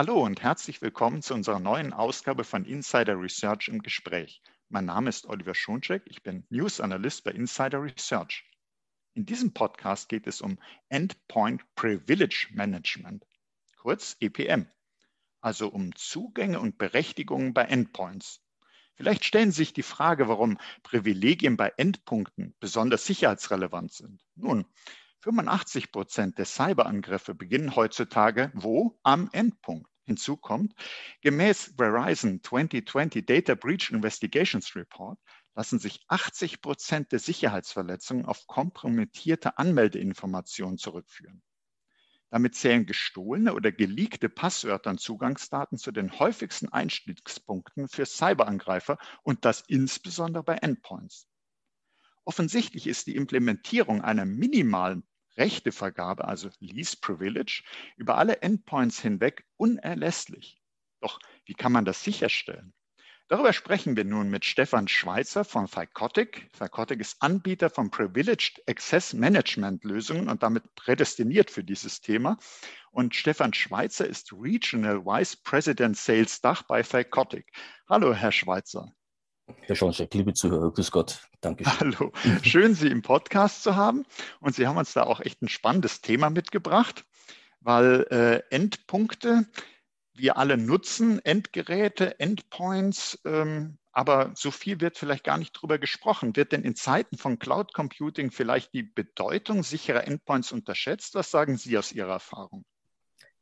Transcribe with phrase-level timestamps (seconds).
[0.00, 4.40] Hallo und herzlich willkommen zu unserer neuen Ausgabe von Insider Research im Gespräch.
[4.70, 8.50] Mein Name ist Oliver Schoncheck, ich bin News Analyst bei Insider Research.
[9.12, 10.58] In diesem Podcast geht es um
[10.88, 13.26] Endpoint Privilege Management,
[13.76, 14.68] kurz EPM,
[15.42, 18.40] also um Zugänge und Berechtigungen bei Endpoints.
[18.94, 24.22] Vielleicht stellen Sie sich die Frage, warum Privilegien bei Endpunkten besonders sicherheitsrelevant sind.
[24.34, 24.64] Nun,
[25.20, 28.98] 85 Prozent der Cyberangriffe beginnen heutzutage wo?
[29.02, 29.89] Am Endpunkt.
[30.10, 30.74] Hinzu kommt,
[31.20, 35.20] gemäß Verizon 2020 Data Breach Investigations Report
[35.54, 41.42] lassen sich 80 Prozent der Sicherheitsverletzungen auf kompromittierte Anmeldeinformationen zurückführen.
[42.28, 49.44] Damit zählen gestohlene oder geleakte Passwörter und Zugangsdaten zu den häufigsten Einstiegspunkten für Cyberangreifer und
[49.44, 51.28] das insbesondere bei Endpoints.
[52.24, 55.04] Offensichtlich ist die Implementierung einer minimalen
[55.40, 57.64] Rechtevergabe, also Lease Privilege,
[57.96, 60.60] über alle Endpoints hinweg unerlässlich.
[61.00, 62.72] Doch wie kann man das sicherstellen?
[63.30, 66.50] Darüber sprechen wir nun mit Stefan Schweitzer von Thycotic.
[66.58, 72.38] Thycotic ist Anbieter von Privileged Access Management Lösungen und damit prädestiniert für dieses Thema.
[72.90, 77.46] Und Stefan Schweitzer ist Regional Vice President Sales Dach bei Thycotic.
[77.88, 78.92] Hallo, Herr Schweitzer.
[79.60, 81.28] Herr Schoncheck, liebe Zuhörer, grüß Gott.
[81.40, 81.64] Danke.
[81.80, 82.12] Hallo,
[82.42, 84.04] schön, Sie im Podcast zu haben.
[84.40, 87.04] Und Sie haben uns da auch echt ein spannendes Thema mitgebracht,
[87.60, 89.46] weil äh, Endpunkte,
[90.14, 96.36] wir alle nutzen Endgeräte, Endpoints, ähm, aber so viel wird vielleicht gar nicht drüber gesprochen.
[96.36, 101.14] Wird denn in Zeiten von Cloud Computing vielleicht die Bedeutung sicherer Endpoints unterschätzt?
[101.14, 102.64] Was sagen Sie aus Ihrer Erfahrung?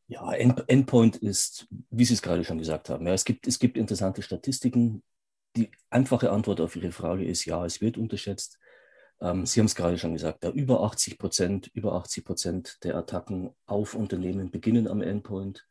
[0.07, 3.77] Ja, Endpoint ist, wie Sie es gerade schon gesagt haben, ja, es, gibt, es gibt
[3.77, 5.03] interessante Statistiken,
[5.59, 8.59] die einfache Antwort auf Ihre Frage ist ja, es wird unterschätzt.
[9.21, 12.97] Ähm, Sie haben es gerade schon gesagt, ja, über 80 Prozent, über 80 Prozent der
[12.97, 15.67] Attacken auf Unternehmen beginnen am Endpoint.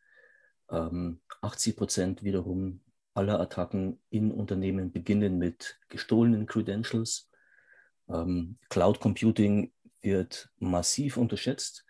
[0.70, 2.82] Ähm, 80 Prozent wiederum
[3.14, 7.30] aller Attacken in Unternehmen beginnen mit gestohlenen Credentials.
[8.10, 11.86] Ähm, Cloud Computing wird massiv unterschätzt.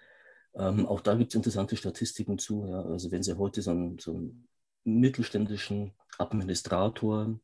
[0.55, 2.67] Ähm, auch da gibt es interessante Statistiken zu.
[2.67, 2.83] Ja.
[2.83, 4.47] Also wenn Sie heute so einen, so einen
[4.83, 7.39] mittelständischen Administrator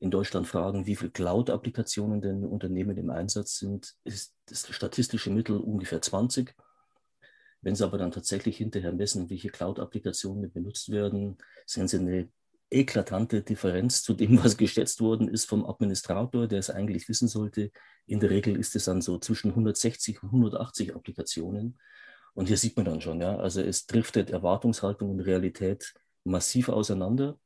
[0.00, 5.56] in Deutschland fragen, wie viele Cloud-Applikationen denn Unternehmen im Einsatz sind, ist das statistische Mittel
[5.58, 6.54] ungefähr 20.
[7.60, 12.28] Wenn Sie aber dann tatsächlich hinterher messen, welche Cloud-Applikationen benutzt werden, sehen Sie eine
[12.70, 17.72] eklatante Differenz zu dem, was geschätzt worden ist vom Administrator, der es eigentlich wissen sollte.
[18.06, 21.78] In der Regel ist es dann so zwischen 160 und 180 Applikationen.
[22.34, 25.94] Und hier sieht man dann schon, ja, also es driftet Erwartungshaltung und Realität
[26.24, 27.38] massiv auseinander.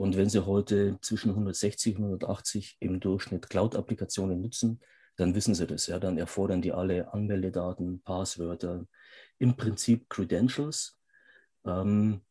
[0.00, 4.80] Und wenn Sie heute zwischen 160 und 180 im Durchschnitt Cloud-Applikationen nutzen,
[5.16, 5.88] dann wissen Sie das.
[5.88, 8.86] Ja, dann erfordern die alle Anmeldedaten, Passwörter,
[9.38, 10.98] im Prinzip Credentials,
[11.66, 12.22] ähm,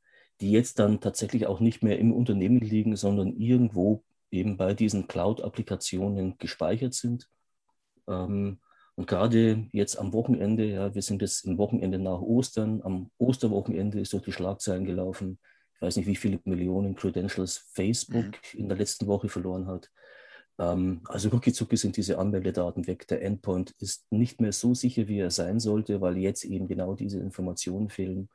[0.42, 5.08] die jetzt dann tatsächlich auch nicht mehr im Unternehmen liegen, sondern irgendwo eben bei diesen
[5.08, 7.30] Cloud-Applikationen gespeichert sind.
[8.08, 8.58] Ähm,
[8.96, 14.00] und gerade jetzt am Wochenende, ja, wir sind jetzt im Wochenende nach Ostern, am Osterwochenende
[14.00, 15.38] ist durch die Schlagzeilen gelaufen,
[15.80, 18.60] ich weiß nicht, wie viele Millionen Credentials Facebook mhm.
[18.60, 19.90] in der letzten Woche verloren hat.
[20.58, 23.08] Ähm, also ruckizucki sind diese Anmeldedaten weg.
[23.08, 26.96] Der Endpoint ist nicht mehr so sicher, wie er sein sollte, weil jetzt eben genau
[26.96, 28.28] diese Informationen fehlen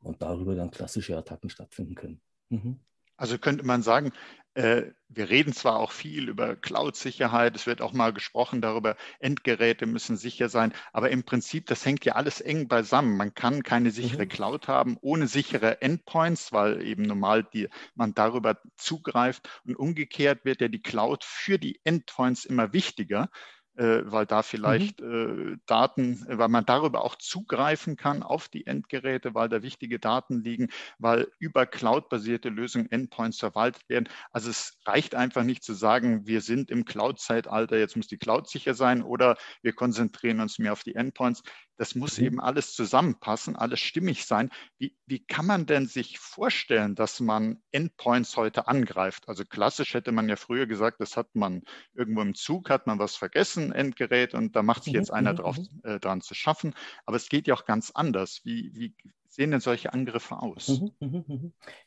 [0.00, 2.20] und darüber dann klassische Attacken stattfinden können.
[2.50, 2.78] Mhm.
[3.16, 4.12] Also könnte man sagen,
[4.54, 10.16] wir reden zwar auch viel über Cloud-Sicherheit, es wird auch mal gesprochen darüber, Endgeräte müssen
[10.16, 13.16] sicher sein, aber im Prinzip, das hängt ja alles eng beisammen.
[13.16, 14.28] Man kann keine sichere mhm.
[14.28, 20.60] Cloud haben ohne sichere Endpoints, weil eben normal die, man darüber zugreift und umgekehrt wird
[20.60, 23.61] ja die Cloud für die Endpoints immer wichtiger äh,
[24.04, 25.54] weil da vielleicht mhm.
[25.54, 30.42] äh, Daten, weil man darüber auch zugreifen kann auf die Endgeräte, weil da wichtige Daten
[30.42, 30.68] liegen,
[30.98, 34.08] weil über Cloud-basierte Lösungen Endpoints verwaltet werden.
[34.30, 38.48] Also es reicht einfach nicht zu sagen, wir sind im Cloud-Zeitalter, jetzt muss die Cloud
[38.48, 41.42] sicher sein oder wir konzentrieren uns mehr auf die Endpoints.
[41.76, 42.26] Das muss mhm.
[42.26, 44.50] eben alles zusammenpassen, alles stimmig sein.
[44.78, 49.28] Wie, wie kann man denn sich vorstellen, dass man Endpoints heute angreift?
[49.28, 51.62] Also klassisch hätte man ja früher gesagt, das hat man
[51.94, 55.16] irgendwo im Zug, hat man was vergessen, Endgerät, und da macht sich jetzt mhm.
[55.16, 55.80] einer mhm, drauf, mhm.
[55.82, 56.74] äh, dran zu schaffen.
[57.06, 58.42] Aber es geht ja auch ganz anders.
[58.44, 58.94] Wie, wie
[59.28, 60.80] sehen denn solche Angriffe aus?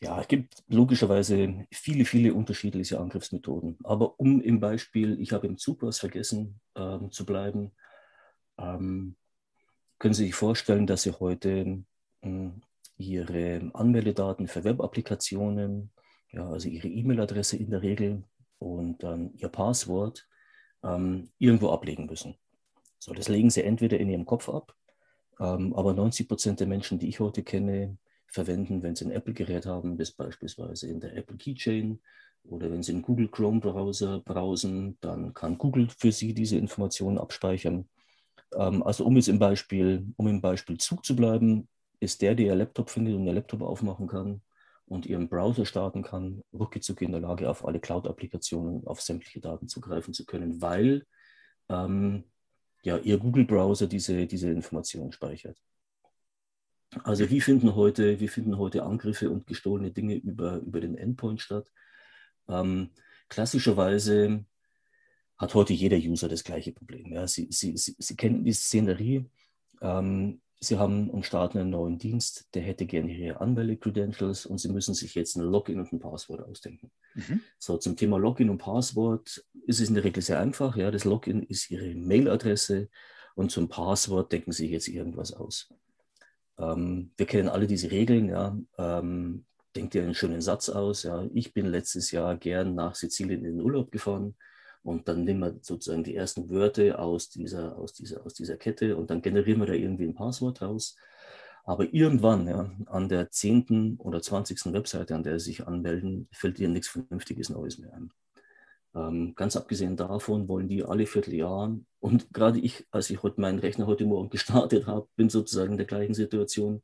[0.01, 3.77] Ja, es gibt logischerweise viele, viele unterschiedliche Angriffsmethoden.
[3.83, 7.71] Aber um im Beispiel, ich habe im Zug was vergessen ähm, zu bleiben,
[8.57, 9.15] ähm,
[9.99, 11.83] können Sie sich vorstellen, dass Sie heute
[12.21, 12.49] äh,
[12.97, 15.91] Ihre Anmeldedaten für Web-Applikationen,
[16.31, 18.23] ja, also Ihre E-Mail-Adresse in der Regel
[18.59, 20.27] und dann Ihr Passwort
[20.83, 22.35] ähm, irgendwo ablegen müssen.
[22.99, 24.75] So, das legen Sie entweder in Ihrem Kopf ab,
[25.39, 29.65] ähm, aber 90 Prozent der Menschen, die ich heute kenne, verwenden, wenn Sie ein Apple-Gerät
[29.65, 32.01] haben, das beispielsweise in der Apple Keychain
[32.43, 37.17] oder wenn Sie einen Google Chrome Browser browsen, dann kann Google für Sie diese Informationen
[37.17, 37.87] abspeichern.
[38.53, 41.67] Ähm, also um jetzt im Beispiel, um im Beispiel Zug zu bleiben,
[41.99, 44.41] ist der, der Ihr Laptop findet und Ihr Laptop aufmachen kann
[44.85, 49.67] und Ihren Browser starten kann, ruckzuck in der Lage, auf alle Cloud-Applikationen, auf sämtliche Daten
[49.67, 51.05] zugreifen zu können, weil
[51.69, 52.25] ähm,
[52.83, 55.57] ja, Ihr Google-Browser diese, diese Informationen speichert.
[57.03, 61.41] Also wie finden heute, wie finden heute Angriffe und gestohlene Dinge über, über den Endpoint
[61.41, 61.71] statt?
[62.47, 62.91] Ähm,
[63.27, 64.45] klassischerweise
[65.37, 67.11] hat heute jeder User das gleiche Problem.
[67.11, 67.27] Ja.
[67.27, 69.25] Sie, sie, sie, sie kennen die Szenerie.
[69.81, 74.69] Ähm, Sie haben und starten einen neuen Dienst, der hätte gerne Ihre Anmelde-Credentials und Sie
[74.69, 76.91] müssen sich jetzt ein Login und ein Passwort ausdenken.
[77.13, 77.41] Mhm.
[77.59, 80.75] So, zum Thema Login und Passwort ist es in der Regel sehr einfach.
[80.77, 82.89] Ja, das Login ist Ihre Mailadresse
[83.35, 85.71] und zum Passwort denken Sie jetzt irgendwas aus.
[86.57, 88.29] Ähm, wir kennen alle diese Regeln.
[88.29, 88.57] Ja.
[88.77, 89.45] Ähm,
[89.75, 91.03] denkt ihr einen schönen Satz aus.
[91.03, 91.27] Ja.
[91.33, 94.35] Ich bin letztes Jahr gern nach Sizilien in den Urlaub gefahren.
[94.85, 98.95] Und dann nehmen wir sozusagen die ersten Wörter aus dieser, aus dieser, aus dieser Kette
[98.95, 100.95] und dann generieren wir da irgendwie ein Passwort raus.
[101.63, 103.97] Aber irgendwann, ja, an der 10.
[103.97, 104.71] oder 20.
[104.73, 108.11] Webseite, an der Sie sich anmelden, fällt Ihnen nichts Vernünftiges Neues mehr ein.
[108.93, 113.57] Ähm, ganz abgesehen davon wollen die alle Vierteljahr, und gerade ich, als ich heute meinen
[113.57, 116.83] Rechner heute Morgen gestartet habe, bin sozusagen in der gleichen Situation.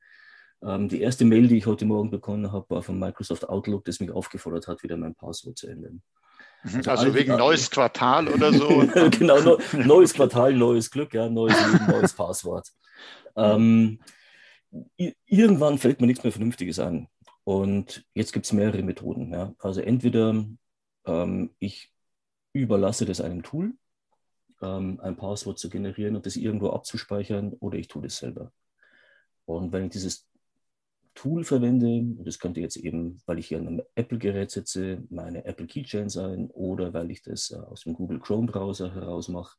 [0.64, 4.00] Ähm, die erste Mail, die ich heute Morgen bekommen habe, war von Microsoft Outlook, das
[4.00, 6.02] mich aufgefordert hat, wieder mein Passwort zu ändern.
[6.64, 6.78] Mhm.
[6.78, 8.68] Also, also wegen neues Quartal oder so.
[9.12, 12.68] genau, neues Quartal, neues Glück, ja, neues Leben, neues Passwort.
[13.34, 14.00] Ähm,
[15.26, 17.08] irgendwann fällt mir nichts mehr Vernünftiges ein.
[17.46, 19.32] Und jetzt gibt es mehrere Methoden.
[19.32, 19.54] Ja.
[19.60, 20.46] Also entweder
[21.06, 21.94] ähm, ich
[22.52, 23.74] überlasse das einem Tool,
[24.62, 28.52] ähm, ein Passwort zu generieren und das irgendwo abzuspeichern, oder ich tue das selber.
[29.46, 30.28] Und wenn ich dieses
[31.14, 32.24] Tool verwende.
[32.24, 36.50] Das könnte jetzt eben, weil ich hier an einem Apple-Gerät sitze, meine Apple Keychain sein
[36.52, 39.58] oder weil ich das äh, aus dem Google Chrome-Browser heraus mache.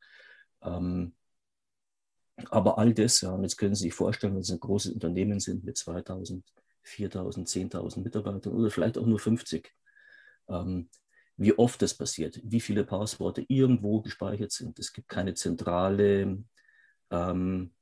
[0.62, 1.14] Ähm,
[2.50, 5.76] aber all das, jetzt können Sie sich vorstellen, wenn Sie ein großes Unternehmen sind mit
[5.76, 6.44] 2000,
[6.82, 9.72] 4000, 10.000 Mitarbeitern oder vielleicht auch nur 50,
[10.48, 10.88] ähm,
[11.36, 14.78] wie oft das passiert, wie viele Passworte irgendwo gespeichert sind.
[14.78, 16.42] Es gibt keine zentrale
[17.10, 17.72] ähm,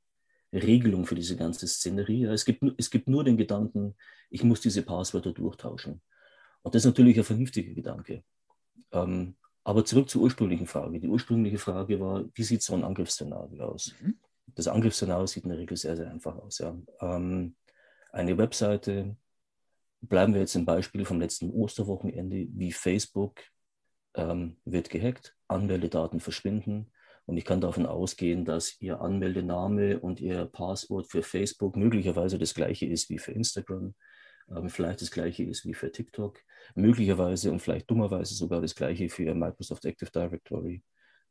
[0.53, 2.25] Regelung für diese ganze Szenerie.
[2.25, 3.95] Es gibt, es gibt nur den Gedanken,
[4.29, 6.01] ich muss diese Passwörter durchtauschen.
[6.61, 8.23] Und das ist natürlich ein vernünftiger Gedanke.
[8.91, 10.99] Ähm, aber zurück zur ursprünglichen Frage.
[10.99, 13.93] Die ursprüngliche Frage war, wie sieht so ein Angriffsszenario aus?
[14.01, 14.17] Mhm.
[14.47, 16.57] Das Angriffsszenario sieht in der Regel sehr, sehr einfach aus.
[16.57, 16.75] Ja.
[16.99, 17.55] Ähm,
[18.11, 19.15] eine Webseite,
[20.01, 23.41] bleiben wir jetzt im Beispiel vom letzten Osterwochenende, wie Facebook
[24.15, 26.91] ähm, wird gehackt, Anmeldedaten verschwinden,
[27.25, 32.53] und ich kann davon ausgehen, dass Ihr Anmeldename und Ihr Passwort für Facebook möglicherweise das
[32.53, 33.93] gleiche ist wie für Instagram,
[34.49, 36.39] ähm, vielleicht das gleiche ist wie für TikTok,
[36.75, 40.83] möglicherweise und vielleicht dummerweise sogar das gleiche für Microsoft Active Directory.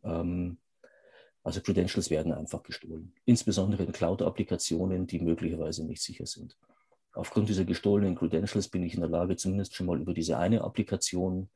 [0.02, 0.58] Ähm,
[1.42, 6.56] also Credentials werden einfach gestohlen, insbesondere in Cloud-Applikationen, die möglicherweise nicht sicher sind.
[7.12, 10.62] Aufgrund dieser gestohlenen Credentials bin ich in der Lage, zumindest schon mal über diese eine
[10.62, 11.50] Applikation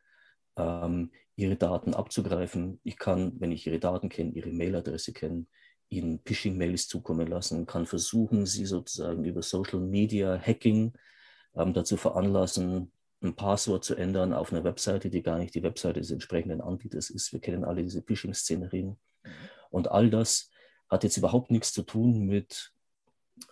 [0.56, 2.80] ähm, ihre Daten abzugreifen.
[2.84, 5.48] Ich kann, wenn ich ihre Daten kenne, ihre Mailadresse kennen,
[5.88, 10.92] ihnen Phishing-Mails zukommen lassen, kann versuchen, sie sozusagen über Social Media Hacking
[11.54, 12.92] ähm, dazu veranlassen,
[13.22, 17.10] ein Passwort zu ändern auf einer Webseite, die gar nicht die Webseite des entsprechenden Anbieters
[17.10, 17.32] ist.
[17.32, 18.98] Wir kennen alle diese Phishing-Szenerien.
[19.70, 20.50] Und all das
[20.88, 22.72] hat jetzt überhaupt nichts zu tun mit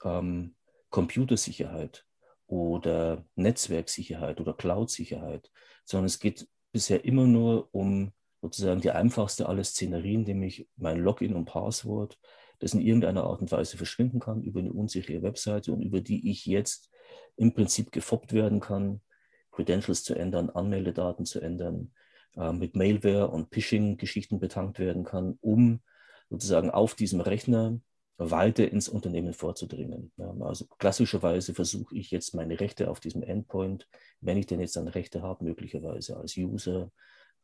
[0.04, 0.54] ähm,
[0.90, 2.04] Computersicherheit
[2.46, 5.50] oder Netzwerksicherheit oder Cloud-Sicherheit,
[5.84, 11.34] sondern es geht bisher immer nur um sozusagen die einfachste aller Szenerien, nämlich mein Login
[11.34, 12.18] und Passwort,
[12.58, 16.30] das in irgendeiner Art und Weise verschwinden kann über eine unsichere Webseite und über die
[16.30, 16.90] ich jetzt
[17.36, 19.00] im Prinzip gefoppt werden kann,
[19.52, 21.92] Credentials zu ändern, Anmeldedaten zu ändern,
[22.36, 25.80] äh, mit Mailware und Phishing-Geschichten betankt werden kann, um
[26.30, 27.78] sozusagen auf diesem Rechner
[28.30, 30.12] weiter ins Unternehmen vorzudringen.
[30.40, 33.88] Also klassischerweise versuche ich jetzt meine Rechte auf diesem Endpoint,
[34.20, 36.90] wenn ich denn jetzt dann Rechte habe, möglicherweise als User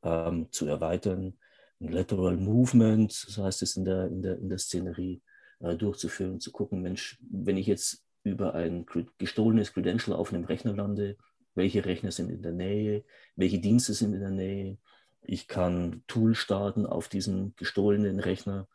[0.03, 1.39] ähm, zu erweitern,
[1.81, 5.23] ein Lateral Movement, so heißt es in der, in der, in der Szenerie,
[5.61, 8.87] äh, durchzuführen, zu gucken, Mensch, wenn ich jetzt über ein
[9.19, 11.17] gestohlenes Credential auf einem Rechner lande,
[11.55, 13.05] welche Rechner sind in der Nähe,
[13.37, 14.79] welche Dienste sind in der Nähe.
[15.23, 18.69] Ich kann Tool starten auf diesem gestohlenen Rechner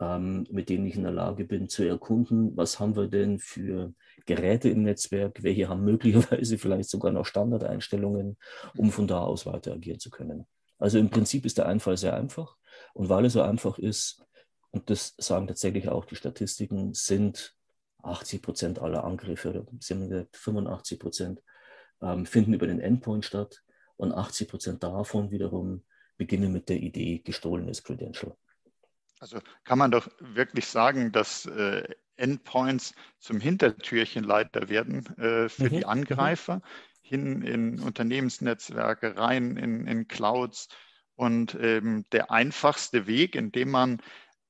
[0.00, 3.94] ähm, mit denen ich in der Lage bin zu erkunden, was haben wir denn für
[4.26, 8.36] Geräte im Netzwerk, welche haben möglicherweise vielleicht sogar noch Standardeinstellungen,
[8.76, 10.46] um von da aus weiter agieren zu können.
[10.78, 12.56] Also im Prinzip ist der Einfall sehr einfach
[12.92, 14.22] und weil er so einfach ist,
[14.70, 17.54] und das sagen tatsächlich auch die Statistiken, sind
[18.02, 19.64] 80 Prozent aller Angriffe oder
[20.32, 21.42] 85 Prozent
[22.02, 23.62] ähm, finden über den Endpoint statt
[23.96, 25.84] und 80 Prozent davon wiederum
[26.16, 28.36] beginnen mit der Idee gestohlenes Credential.
[29.20, 31.84] Also kann man doch wirklich sagen, dass äh,
[32.16, 35.70] Endpoints zum Hintertürchenleiter werden äh, für mhm.
[35.70, 35.84] die mhm.
[35.84, 36.62] Angreifer,
[37.00, 40.68] hin in Unternehmensnetzwerke, rein in, in Clouds.
[41.16, 44.00] Und ähm, der einfachste Weg, indem man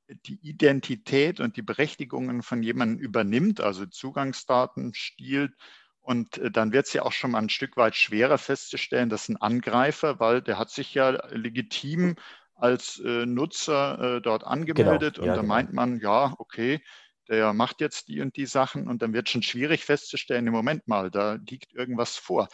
[0.08, 5.52] die Identität und die Berechtigungen von jemandem übernimmt, also Zugangsdaten stiehlt.
[6.00, 9.28] Und äh, dann wird es ja auch schon mal ein Stück weit schwerer festzustellen, dass
[9.28, 12.16] ein Angreifer, weil der hat sich ja legitim
[12.64, 15.54] als äh, Nutzer äh, dort angemeldet genau, ja, und da genau.
[15.54, 16.80] meint man, ja, okay,
[17.28, 20.88] der macht jetzt die und die Sachen und dann wird schon schwierig festzustellen, im Moment
[20.88, 22.48] mal, da liegt irgendwas vor.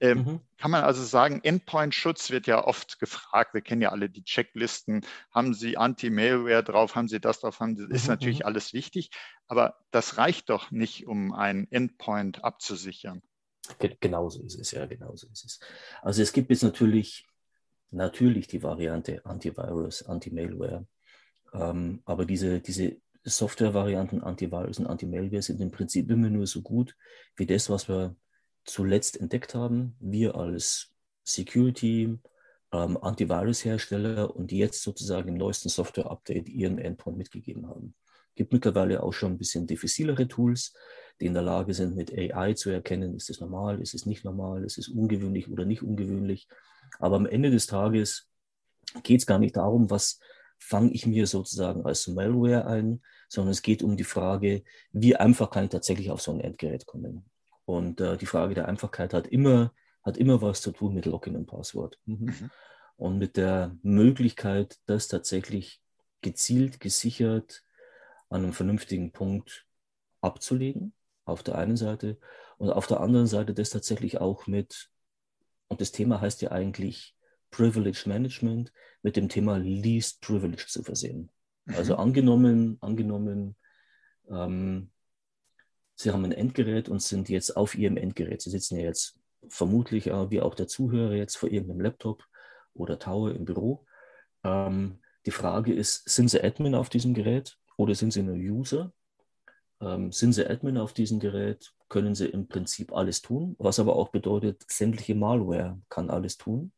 [0.00, 0.40] Ähm, mhm.
[0.56, 3.52] Kann man also sagen, Endpoint-Schutz wird ja oft gefragt.
[3.52, 5.04] Wir kennen ja alle die Checklisten.
[5.30, 6.94] Haben Sie Anti-Malware drauf?
[6.94, 7.60] Haben Sie das drauf?
[7.60, 8.08] Haben Sie, ist mhm.
[8.08, 8.46] natürlich mhm.
[8.46, 9.10] alles wichtig.
[9.46, 13.20] Aber das reicht doch nicht, um einen Endpoint abzusichern.
[13.78, 15.60] Genauso ist es, ja, genauso ist es.
[16.00, 17.26] Also es gibt jetzt natürlich,
[17.90, 20.86] natürlich die Variante Antivirus, Anti-Malware.
[21.52, 26.96] Ähm, aber diese, diese Software-Varianten Antivirus und Anti-Malware sind im Prinzip immer nur so gut
[27.36, 28.16] wie das, was wir
[28.64, 30.92] zuletzt entdeckt haben, wir als
[31.24, 32.18] Security,
[32.72, 37.94] ähm, Antivirus-Hersteller und die jetzt sozusagen im neuesten Software-Update ihren Endpoint mitgegeben haben.
[38.30, 40.72] Es gibt mittlerweile auch schon ein bisschen diffizilere Tools,
[41.20, 44.24] die in der Lage sind, mit AI zu erkennen, ist es normal, ist es nicht
[44.24, 46.48] normal, ist es ungewöhnlich oder nicht ungewöhnlich.
[46.98, 48.28] Aber am Ende des Tages
[49.02, 50.18] geht es gar nicht darum, was
[50.58, 55.50] fange ich mir sozusagen als Malware ein, sondern es geht um die Frage, wie einfach
[55.50, 57.24] kann ich tatsächlich auf so ein Endgerät kommen.
[57.64, 61.36] Und äh, die Frage der Einfachkeit hat immer, hat immer was zu tun mit Login
[61.36, 61.98] und Passwort.
[62.04, 62.26] Mhm.
[62.26, 62.50] Mhm.
[62.96, 65.80] Und mit der Möglichkeit, das tatsächlich
[66.20, 67.62] gezielt, gesichert
[68.28, 69.66] an einem vernünftigen Punkt
[70.20, 70.92] abzulegen,
[71.24, 72.18] auf der einen Seite.
[72.58, 74.90] Und auf der anderen Seite das tatsächlich auch mit,
[75.70, 77.16] und das Thema heißt ja eigentlich
[77.50, 78.72] Privilege Management,
[79.02, 81.30] mit dem Thema Least Privilege zu versehen.
[81.64, 81.74] Mhm.
[81.74, 83.56] Also angenommen, angenommen,
[84.28, 84.90] ähm,
[85.94, 88.40] Sie haben ein Endgerät und sind jetzt auf Ihrem Endgerät.
[88.40, 92.24] Sie sitzen ja jetzt vermutlich, äh, wie auch der Zuhörer, jetzt vor irgendeinem Laptop
[92.72, 93.84] oder Tower im Büro.
[94.42, 98.92] Ähm, die Frage ist, sind Sie Admin auf diesem Gerät oder sind Sie nur User?
[99.80, 103.96] Ähm, sind Sie Admin auf diesem Gerät, können Sie im Prinzip alles tun, was aber
[103.96, 106.72] auch bedeutet, sämtliche Malware kann alles tun.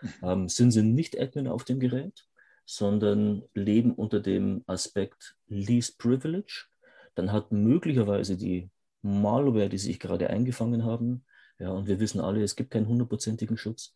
[0.00, 0.08] Mhm.
[0.22, 2.26] Ähm, sind Sie nicht Admin auf dem Gerät,
[2.64, 6.66] sondern leben unter dem Aspekt Least Privilege,
[7.14, 8.70] dann hat möglicherweise die
[9.02, 11.24] Malware, die sich gerade eingefangen haben,
[11.58, 13.94] ja, und wir wissen alle, es gibt keinen hundertprozentigen Schutz,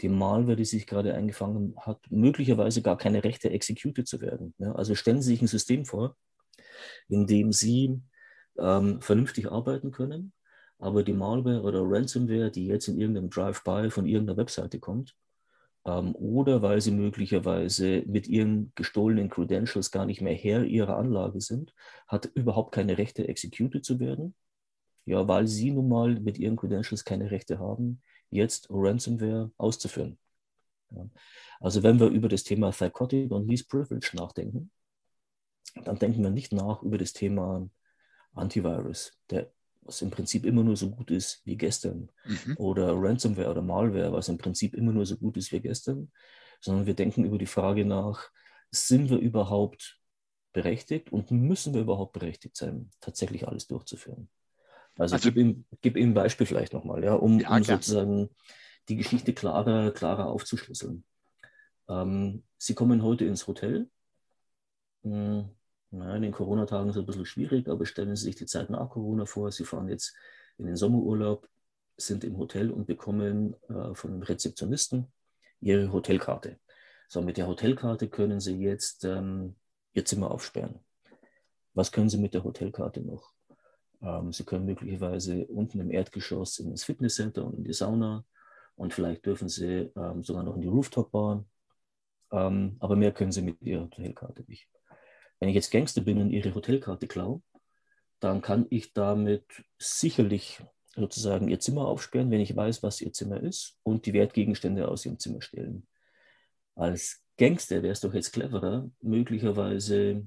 [0.00, 4.54] die Malware, die sich gerade eingefangen hat, möglicherweise gar keine Rechte executed zu werden.
[4.58, 4.72] Ja.
[4.72, 6.16] Also stellen Sie sich ein System vor,
[7.08, 8.00] in dem Sie
[8.58, 10.32] ähm, vernünftig arbeiten können,
[10.78, 15.16] aber die Malware oder Ransomware, die jetzt in irgendeinem Drive-by von irgendeiner Webseite kommt,
[15.84, 21.40] ähm, oder weil sie möglicherweise mit ihren gestohlenen Credentials gar nicht mehr Herr ihrer Anlage
[21.40, 21.74] sind,
[22.06, 24.34] hat überhaupt keine Rechte, executed zu werden.
[25.04, 30.18] Ja, weil sie nun mal mit ihren Credentials keine Rechte haben, jetzt Ransomware auszuführen.
[30.90, 31.08] Ja.
[31.60, 34.70] Also wenn wir über das Thema Psychotic und Least Privilege nachdenken,
[35.84, 37.68] dann denken wir nicht nach über das Thema
[38.34, 39.12] Antivirus.
[39.30, 39.50] Der
[39.88, 42.56] was im Prinzip immer nur so gut ist wie gestern, mhm.
[42.58, 46.12] oder Ransomware oder Malware, was im Prinzip immer nur so gut ist wie gestern,
[46.60, 48.30] sondern wir denken über die Frage nach,
[48.70, 49.98] sind wir überhaupt
[50.52, 54.28] berechtigt und müssen wir überhaupt berechtigt sein, tatsächlich alles durchzuführen?
[54.98, 58.28] Also, also gib, ihm, gib ihm ein Beispiel vielleicht nochmal, ja, um, ja, um sozusagen
[58.88, 61.04] die Geschichte klarer, klarer aufzuschlüsseln.
[61.88, 63.88] Ähm, Sie kommen heute ins Hotel.
[65.02, 65.48] Hm,
[65.90, 68.70] ja, in den Corona-Tagen ist es ein bisschen schwierig, aber stellen Sie sich die Zeit
[68.70, 69.50] nach Corona vor.
[69.52, 70.14] Sie fahren jetzt
[70.58, 71.48] in den Sommerurlaub,
[71.96, 75.06] sind im Hotel und bekommen äh, von einem Rezeptionisten
[75.60, 76.58] Ihre Hotelkarte.
[77.08, 79.56] So, mit der Hotelkarte können Sie jetzt ähm,
[79.94, 80.78] Ihr Zimmer aufsperren.
[81.74, 83.32] Was können Sie mit der Hotelkarte noch?
[84.02, 88.24] Ähm, Sie können möglicherweise unten im Erdgeschoss in das Fitnesscenter und in die Sauna
[88.76, 91.46] und vielleicht dürfen Sie ähm, sogar noch in die Rooftop-Bahn.
[92.30, 94.68] Ähm, aber mehr können Sie mit Ihrer Hotelkarte nicht.
[95.40, 97.42] Wenn ich jetzt Gangster bin und ihre Hotelkarte klaue,
[98.20, 99.44] dann kann ich damit
[99.78, 100.60] sicherlich
[100.96, 105.06] sozusagen ihr Zimmer aufsperren, wenn ich weiß, was ihr Zimmer ist und die Wertgegenstände aus
[105.06, 105.86] ihrem Zimmer stehlen.
[106.74, 110.26] Als Gangster wäre es doch jetzt cleverer, möglicherweise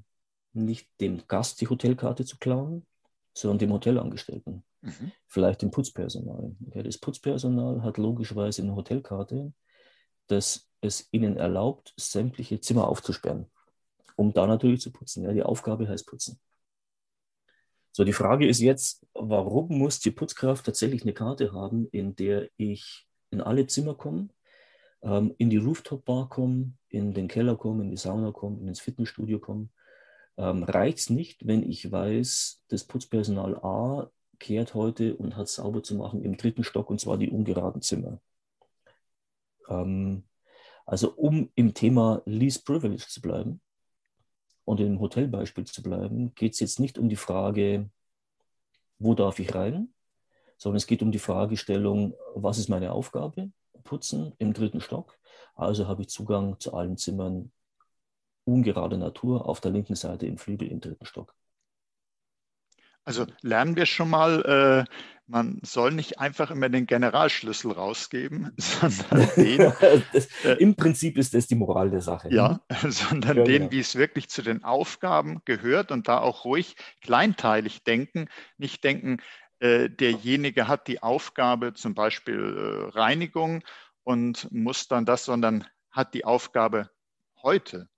[0.54, 2.86] nicht dem Gast die Hotelkarte zu klauen,
[3.34, 4.64] sondern dem Hotelangestellten.
[4.80, 5.12] Mhm.
[5.26, 6.56] Vielleicht dem Putzpersonal.
[6.74, 9.52] Ja, das Putzpersonal hat logischerweise eine Hotelkarte,
[10.26, 13.51] dass es ihnen erlaubt, sämtliche Zimmer aufzusperren
[14.22, 15.24] um da natürlich zu putzen.
[15.24, 16.38] Ja, die Aufgabe heißt putzen.
[17.90, 22.48] So, die Frage ist jetzt, warum muss die Putzkraft tatsächlich eine Karte haben, in der
[22.56, 24.28] ich in alle Zimmer komme,
[25.02, 29.40] ähm, in die Rooftop-Bar komme, in den Keller komme, in die Sauna komme, ins Fitnessstudio
[29.40, 29.68] komme?
[30.36, 35.82] Ähm, Reicht es nicht, wenn ich weiß, das Putzpersonal A kehrt heute und hat sauber
[35.82, 38.20] zu machen im dritten Stock und zwar die ungeraden Zimmer?
[39.68, 40.22] Ähm,
[40.86, 43.60] also um im Thema Least Privilege zu bleiben
[44.64, 47.90] und im Hotelbeispiel zu bleiben, geht es jetzt nicht um die Frage,
[48.98, 49.92] wo darf ich rein,
[50.56, 53.50] sondern es geht um die Fragestellung, was ist meine Aufgabe?
[53.84, 55.18] Putzen im dritten Stock.
[55.54, 57.50] Also habe ich Zugang zu allen Zimmern
[58.44, 61.34] ungerader Natur auf der linken Seite im Flügel im dritten Stock.
[63.04, 64.92] Also lernen wir schon mal, äh,
[65.32, 69.72] man soll nicht einfach immer den Generalschlüssel rausgeben, sondern den.
[70.12, 72.32] das, äh, Im Prinzip ist das die Moral der Sache.
[72.32, 73.72] Ja, sondern ja, den, genau.
[73.72, 79.22] wie es wirklich zu den Aufgaben gehört und da auch ruhig kleinteilig denken, nicht denken,
[79.58, 83.64] äh, derjenige hat die Aufgabe zum Beispiel äh, Reinigung
[84.04, 86.90] und muss dann das, sondern hat die Aufgabe
[87.42, 87.88] heute.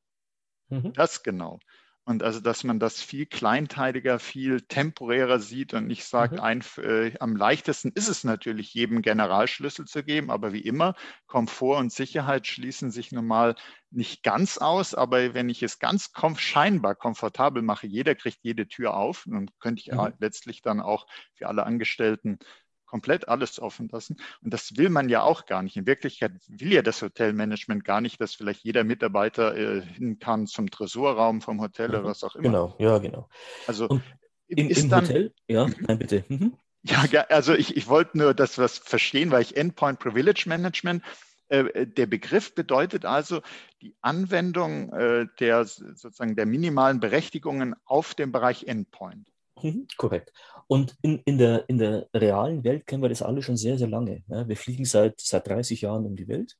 [0.69, 0.93] Mhm.
[0.93, 1.59] Das genau.
[2.07, 6.41] Und also, dass man das viel kleinteiliger, viel temporärer sieht und nicht sagt, mhm.
[6.41, 10.95] ein, äh, am leichtesten ist es natürlich, jedem Generalschlüssel zu geben, aber wie immer,
[11.27, 13.55] Komfort und Sicherheit schließen sich nun mal
[13.91, 18.69] nicht ganz aus, aber wenn ich es ganz kom scheinbar komfortabel mache, jeder kriegt jede
[18.69, 20.13] Tür auf, dann könnte ich mhm.
[20.19, 22.39] letztlich dann auch für alle Angestellten
[22.95, 24.19] komplett alles offen lassen.
[24.41, 25.77] Und das will man ja auch gar nicht.
[25.77, 30.47] In Wirklichkeit will ja das Hotelmanagement gar nicht, dass vielleicht jeder Mitarbeiter äh, hin kann
[30.47, 31.95] zum Tresorraum vom Hotel mhm.
[31.95, 32.45] oder was auch immer.
[32.45, 33.29] Genau, ja, genau.
[33.67, 34.05] Also Und
[34.47, 35.35] in, ist im dann, Hotel?
[35.49, 36.25] Ja, nein, bitte.
[36.29, 36.55] Mhm.
[36.85, 41.03] Ja, also ich, ich wollte nur das was verstehen, weil ich Endpoint Privilege Management
[41.49, 43.43] äh, der Begriff bedeutet also
[43.83, 49.33] die Anwendung äh, der sozusagen der minimalen Berechtigungen auf dem Bereich Endpoint.
[49.61, 50.33] Mhm, korrekt.
[50.67, 53.89] Und in, in, der, in der realen Welt kennen wir das alle schon sehr, sehr
[53.89, 54.23] lange.
[54.29, 56.57] Ja, wir fliegen seit, seit 30 Jahren um die Welt.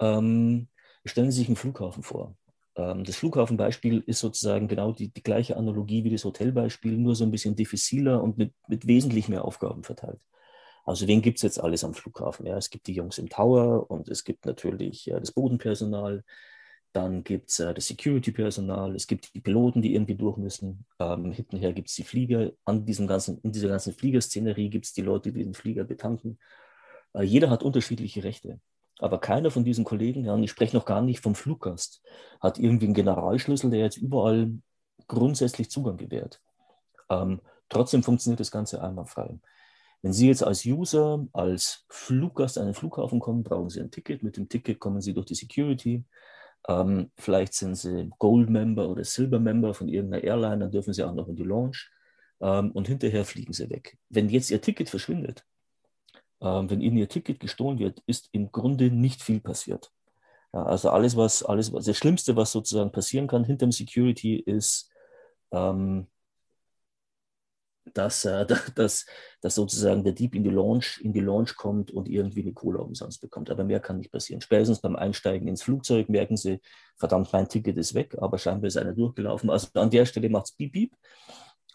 [0.00, 0.68] Ähm,
[1.04, 2.36] stellen Sie sich einen Flughafen vor.
[2.76, 7.24] Ähm, das Flughafenbeispiel ist sozusagen genau die, die gleiche Analogie wie das Hotelbeispiel, nur so
[7.24, 10.20] ein bisschen diffiziler und mit, mit wesentlich mehr Aufgaben verteilt.
[10.84, 12.46] Also wen gibt es jetzt alles am Flughafen?
[12.46, 16.24] Ja, es gibt die Jungs im Tower und es gibt natürlich ja, das Bodenpersonal,
[16.92, 20.86] dann gibt es äh, das Security-Personal, es gibt die Piloten, die irgendwie durch müssen.
[20.98, 22.52] Ähm, hintenher gibt es die Flieger.
[22.64, 26.38] An diesem ganzen, in dieser ganzen Fliegerszenerie gibt es die Leute, die den Flieger betanken.
[27.14, 28.60] Äh, jeder hat unterschiedliche Rechte.
[28.98, 32.02] Aber keiner von diesen Kollegen, ja, und ich spreche noch gar nicht vom Fluggast,
[32.40, 34.52] hat irgendwie einen Generalschlüssel, der jetzt überall
[35.06, 36.42] grundsätzlich Zugang gewährt.
[37.08, 39.38] Ähm, trotzdem funktioniert das Ganze einwandfrei.
[40.02, 44.22] Wenn Sie jetzt als User, als Fluggast an den Flughafen kommen, brauchen Sie ein Ticket.
[44.22, 46.04] Mit dem Ticket kommen Sie durch die Security.
[46.68, 51.28] Ähm, vielleicht sind sie Gold-Member oder Silver-Member von irgendeiner Airline, dann dürfen sie auch noch
[51.28, 51.90] in die Launch
[52.40, 53.98] ähm, und hinterher fliegen sie weg.
[54.08, 55.44] Wenn jetzt ihr Ticket verschwindet,
[56.40, 59.92] ähm, wenn ihnen ihr Ticket gestohlen wird, ist im Grunde nicht viel passiert.
[60.52, 64.36] Ja, also alles, was, alles, was, das Schlimmste, was sozusagen passieren kann hinter dem Security,
[64.36, 64.90] ist,
[65.52, 66.08] ähm,
[67.94, 69.06] dass, äh, dass,
[69.40, 72.78] dass sozusagen der Dieb in die Launch, in die Launch kommt und irgendwie eine Kohle
[72.78, 73.50] umsonst bekommt.
[73.50, 74.40] Aber mehr kann nicht passieren.
[74.40, 76.60] Spätestens beim Einsteigen ins Flugzeug merken sie,
[76.96, 79.50] verdammt, mein Ticket ist weg, aber scheinbar ist einer durchgelaufen.
[79.50, 80.96] Also an der Stelle macht es piep, piep.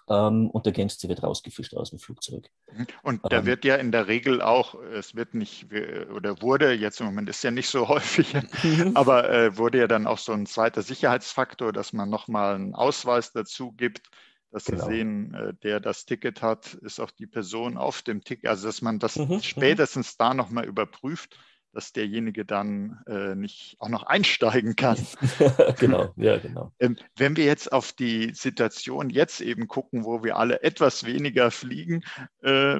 [0.07, 2.47] Ähm, und der Gangster wird rausgefischt aus dem Flugzeug.
[2.71, 2.87] Mhm.
[3.01, 5.67] Und da ähm, wird ja in der Regel auch, es wird nicht,
[6.13, 8.35] oder wurde, jetzt im Moment ist ja nicht so häufig,
[8.93, 13.31] aber äh, wurde ja dann auch so ein zweiter Sicherheitsfaktor, dass man nochmal einen Ausweis
[13.31, 14.09] dazu gibt,
[14.55, 14.85] dass genau.
[14.85, 18.49] Sie sehen, äh, der das Ticket hat, ist auch die Person auf dem Ticket.
[18.49, 19.25] Also dass man das mhm.
[19.25, 19.41] mhm.
[19.41, 21.37] spätestens da nochmal überprüft,
[21.73, 24.95] dass derjenige dann äh, nicht auch noch einsteigen kann.
[25.77, 26.71] genau, ja, genau.
[26.79, 31.51] Ähm, wenn wir jetzt auf die Situation jetzt eben gucken, wo wir alle etwas weniger
[31.51, 32.05] fliegen
[32.41, 32.79] äh,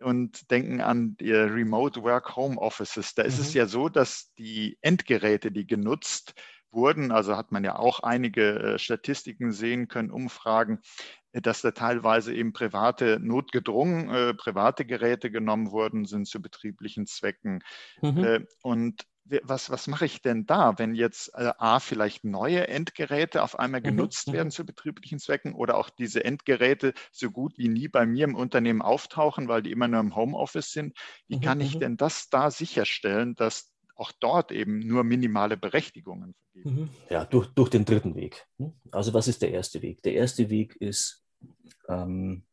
[0.00, 3.58] und denken an die Remote Work Home Offices, da ist es mhm.
[3.58, 6.34] ja so, dass die Endgeräte, die genutzt
[6.74, 10.80] wurden, also hat man ja auch einige äh, Statistiken sehen können, Umfragen,
[11.32, 17.06] äh, dass da teilweise eben private, notgedrungen äh, private Geräte genommen wurden, sind zu betrieblichen
[17.06, 17.60] Zwecken.
[18.02, 18.24] Mhm.
[18.24, 19.06] Äh, und
[19.42, 23.80] was, was mache ich denn da, wenn jetzt äh, A, vielleicht neue Endgeräte auf einmal
[23.80, 24.32] mhm, genutzt mhm.
[24.34, 28.34] werden zu betrieblichen Zwecken oder auch diese Endgeräte so gut wie nie bei mir im
[28.34, 30.96] Unternehmen auftauchen, weil die immer nur im Homeoffice sind?
[31.26, 31.40] Wie mhm.
[31.40, 31.80] kann ich mhm.
[31.80, 36.80] denn das da sicherstellen, dass auch dort eben nur minimale Berechtigungen vergeben.
[36.82, 36.88] Mhm.
[37.10, 38.46] Ja, durch, durch den dritten Weg.
[38.58, 38.72] Hm?
[38.90, 40.02] Also was ist der erste Weg?
[40.02, 41.24] Der erste Weg ist,
[41.88, 42.44] ähm,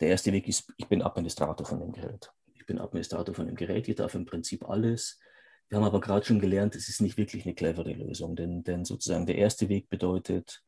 [0.00, 2.32] der erste Weg ist, ich bin Administrator von dem Gerät.
[2.54, 5.20] Ich bin Administrator von dem Gerät, ich darf im Prinzip alles.
[5.68, 8.84] Wir haben aber gerade schon gelernt, es ist nicht wirklich eine clevere Lösung, denn, denn
[8.84, 10.62] sozusagen der erste Weg bedeutet,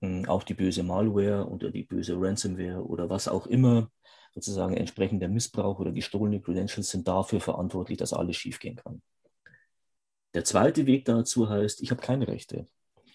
[0.00, 3.90] hm, auch die böse Malware oder die böse Ransomware oder was auch immer,
[4.34, 9.02] sozusagen entsprechender Missbrauch oder gestohlene Credentials sind dafür verantwortlich, dass alles schiefgehen kann.
[10.34, 12.66] Der zweite Weg dazu heißt, ich habe keine Rechte.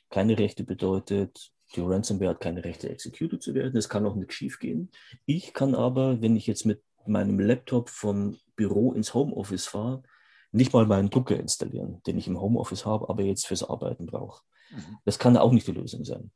[0.10, 3.78] Keine Rechte bedeutet, die Ransomware hat keine Rechte, executed zu werden.
[3.78, 4.92] Es kann auch nicht schiefgehen.
[5.26, 10.04] Ich kann aber, wenn ich jetzt mit meinem Laptop vom Büro ins Homeoffice fahre,
[10.52, 14.44] nicht mal meinen Drucker installieren, den ich im Homeoffice habe, aber jetzt fürs Arbeiten brauche.
[14.72, 15.00] Mhm.
[15.04, 16.32] Das kann auch nicht die Lösung sein.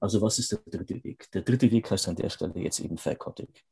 [0.00, 1.30] Also was ist der dritte Weg?
[1.32, 3.64] Der dritte Weg heißt an der Stelle jetzt eben Facotic.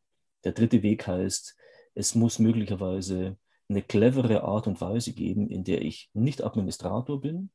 [0.45, 1.57] Der dritte Weg heißt,
[1.95, 3.39] es muss möglicherweise
[3.75, 7.51] eine clevere Art und Weise geben, in der ich nicht Administrator bin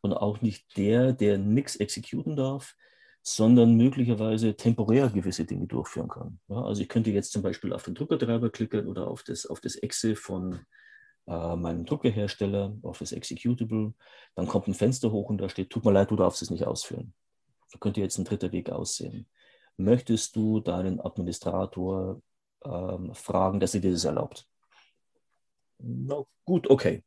[0.00, 2.76] und auch nicht der, der nichts exekutieren darf,
[3.22, 6.40] sondern möglicherweise temporär gewisse Dinge durchführen kann.
[6.48, 9.60] Ja, also ich könnte jetzt zum Beispiel auf den Druckertreiber klicken oder auf das, auf
[9.60, 10.60] das Exe von
[11.26, 13.94] äh, meinem Druckerhersteller, auf das Executable.
[14.34, 16.66] Dann kommt ein Fenster hoch und da steht, tut mir leid, du darfst es nicht
[16.66, 17.14] ausführen.
[17.68, 19.26] So könnte jetzt ein dritter Weg aussehen.
[19.76, 22.20] Möchtest du deinen Administrator
[22.64, 24.48] ähm, fragen, dass er dir das erlaubt?
[25.82, 27.04] Na gut, okay.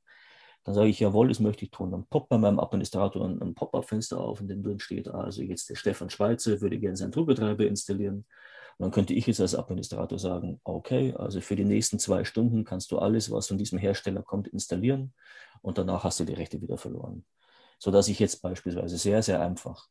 [0.63, 1.91] Dann sage ich, jawohl, das möchte ich tun.
[1.91, 5.69] Dann poppt bei meinem Administrator ein, ein Pop-up-Fenster auf, in dem drin steht, also jetzt
[5.69, 8.25] der Stefan Schweizer würde gerne seinen Druckbetreiber installieren.
[8.77, 12.65] Und dann könnte ich jetzt als Administrator sagen, okay, also für die nächsten zwei Stunden
[12.65, 15.13] kannst du alles, was von diesem Hersteller kommt, installieren
[15.61, 17.25] und danach hast du die Rechte wieder verloren.
[17.79, 19.87] Sodass ich jetzt beispielsweise sehr, sehr einfach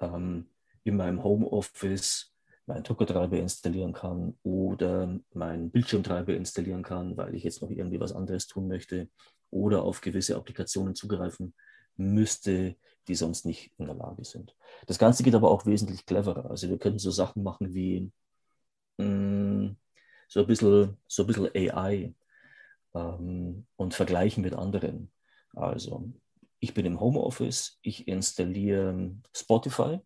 [0.00, 0.50] ähm,
[0.84, 2.31] in meinem Homeoffice
[2.66, 8.12] meinen Druckertreiber installieren kann oder meinen Bildschirmtreiber installieren kann, weil ich jetzt noch irgendwie was
[8.12, 9.08] anderes tun möchte
[9.50, 11.54] oder auf gewisse Applikationen zugreifen
[11.96, 12.76] müsste,
[13.08, 14.54] die sonst nicht in der Lage sind.
[14.86, 16.50] Das Ganze geht aber auch wesentlich cleverer.
[16.50, 18.10] Also wir können so Sachen machen wie
[18.98, 19.76] mh, mm,
[20.28, 22.14] so, ein bisschen, so ein bisschen AI
[22.94, 25.10] ähm, und vergleichen mit anderen.
[25.54, 26.12] Also
[26.60, 30.00] ich bin im Homeoffice, ich installiere Spotify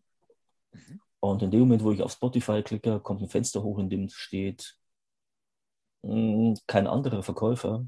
[0.73, 0.99] mhm.
[1.31, 4.09] Und in dem Moment, wo ich auf Spotify klicke, kommt ein Fenster hoch, in dem
[4.09, 4.77] steht,
[6.03, 7.87] mh, mm, kein anderer Verkäufer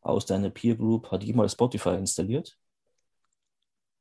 [0.00, 2.58] aus deiner Peer Group hat jemals Spotify installiert.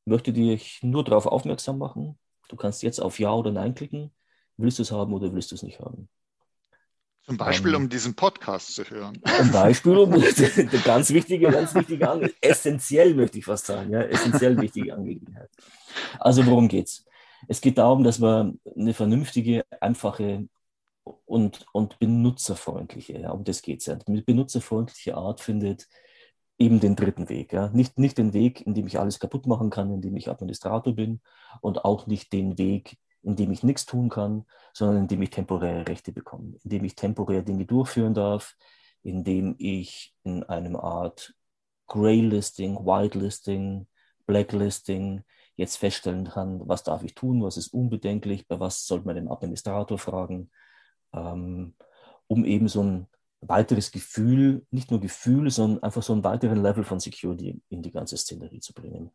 [0.06, 2.18] Möchte dich nur darauf aufmerksam machen.
[2.48, 4.14] Du kannst jetzt auf Ja oder Nein klicken.
[4.56, 6.08] Willst du es haben oder willst du es nicht haben?
[7.24, 9.22] Zum Beispiel, um, um diesen Podcast zu hören.
[9.38, 14.02] Zum Beispiel, um eine ganz wichtige, ganz wichtige Angelegenheit, essentiell möchte ich fast sagen, ja,
[14.02, 15.50] essentiell wichtige Angelegenheit.
[16.20, 17.04] Also worum geht
[17.48, 20.48] Es geht darum, dass man eine vernünftige, einfache
[21.26, 25.88] und, und benutzerfreundliche, ja, um das geht es ja, eine benutzerfreundliche Art findet
[26.60, 27.54] eben den dritten Weg.
[27.54, 27.70] Ja.
[27.70, 30.94] Nicht, nicht den Weg, in dem ich alles kaputt machen kann, in dem ich Administrator
[30.94, 31.22] bin
[31.62, 35.30] und auch nicht den Weg, in dem ich nichts tun kann, sondern in dem ich
[35.30, 38.56] temporäre Rechte bekomme, in dem ich temporär Dinge durchführen darf,
[39.04, 41.34] in dem ich in einem Art
[41.88, 43.88] Graylisting, Whitelisting,
[44.26, 45.24] Blacklisting
[45.58, 49.28] jetzt feststellen kann, was darf ich tun, was ist unbedenklich, bei was sollte man den
[49.28, 50.52] Administrator fragen,
[51.14, 51.76] ähm,
[52.28, 53.08] um eben so ein
[53.42, 57.92] weiteres Gefühl, nicht nur Gefühl, sondern einfach so einen weiteren Level von Security in die
[57.92, 59.12] ganze Szenerie zu bringen.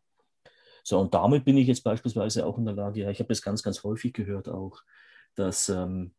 [0.83, 3.41] So, und damit bin ich jetzt beispielsweise auch in der Lage, ja, ich habe das
[3.41, 4.81] ganz, ganz häufig gehört auch,
[5.35, 6.13] dass, ähm,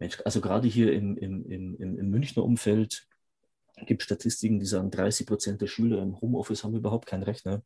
[0.00, 3.06] Mensch, also gerade hier im, im, im, im Münchner Umfeld
[3.86, 7.62] gibt es Statistiken, die sagen, 30 Prozent der Schüler im Homeoffice haben überhaupt keinen Rechner,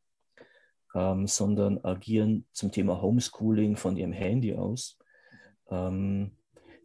[0.94, 4.98] ähm, sondern agieren zum Thema Homeschooling von ihrem Handy aus.
[5.70, 6.32] Ähm,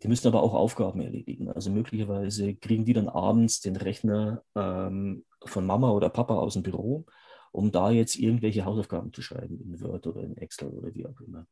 [0.04, 1.50] die müssen aber auch Aufgaben erledigen.
[1.50, 6.64] Also möglicherweise kriegen die dann abends den Rechner ähm, von Mama oder Papa aus dem
[6.64, 7.06] Büro
[7.52, 11.20] um da jetzt irgendwelche Hausaufgaben zu schreiben in Word oder in Excel oder wie auch
[11.20, 11.46] immer.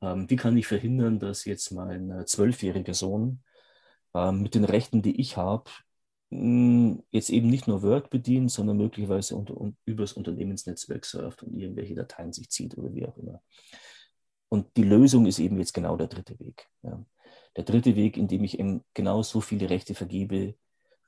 [0.00, 3.42] Ähm, wie kann ich verhindern, dass jetzt mein äh, zwölfjähriger Sohn
[4.14, 5.70] ähm, mit den Rechten, die ich habe,
[7.10, 11.94] jetzt eben nicht nur Word bedient, sondern möglicherweise unter, un, übers Unternehmensnetzwerk surft und irgendwelche
[11.94, 13.42] Dateien sich zieht oder wie auch immer.
[14.48, 16.68] Und die Lösung ist eben jetzt genau der dritte Weg.
[16.82, 17.04] Ja.
[17.56, 20.54] Der dritte Weg, in dem ich eben genau so viele Rechte vergebe,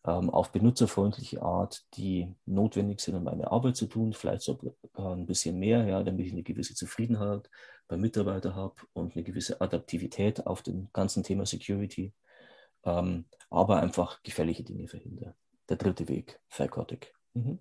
[0.06, 5.26] ähm, auf benutzerfreundliche Art, die notwendig sind, um meine Arbeit zu tun, vielleicht sogar ein
[5.26, 7.48] bisschen mehr, ja, damit ich eine gewisse Zufriedenheit
[7.88, 12.12] beim Mitarbeiter habe und eine gewisse Adaptivität auf dem ganzen Thema Security,
[12.84, 15.34] ähm, aber einfach gefährliche Dinge verhindere.
[15.68, 17.14] Der dritte Weg, Faircotic.
[17.34, 17.58] Mhm.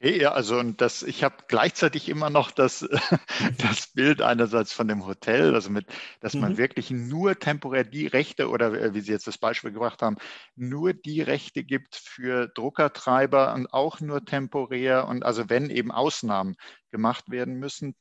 [0.00, 2.88] Okay, ja, also und das, ich habe gleichzeitig immer noch das,
[3.58, 5.86] das Bild einerseits von dem Hotel, also mit,
[6.20, 6.58] dass man mhm.
[6.58, 10.16] wirklich nur temporär die Rechte oder äh, wie Sie jetzt das Beispiel gebracht haben,
[10.54, 16.54] nur die Rechte gibt für Druckertreiber und auch nur temporär und also wenn eben Ausnahmen
[16.92, 17.96] gemacht werden müssen.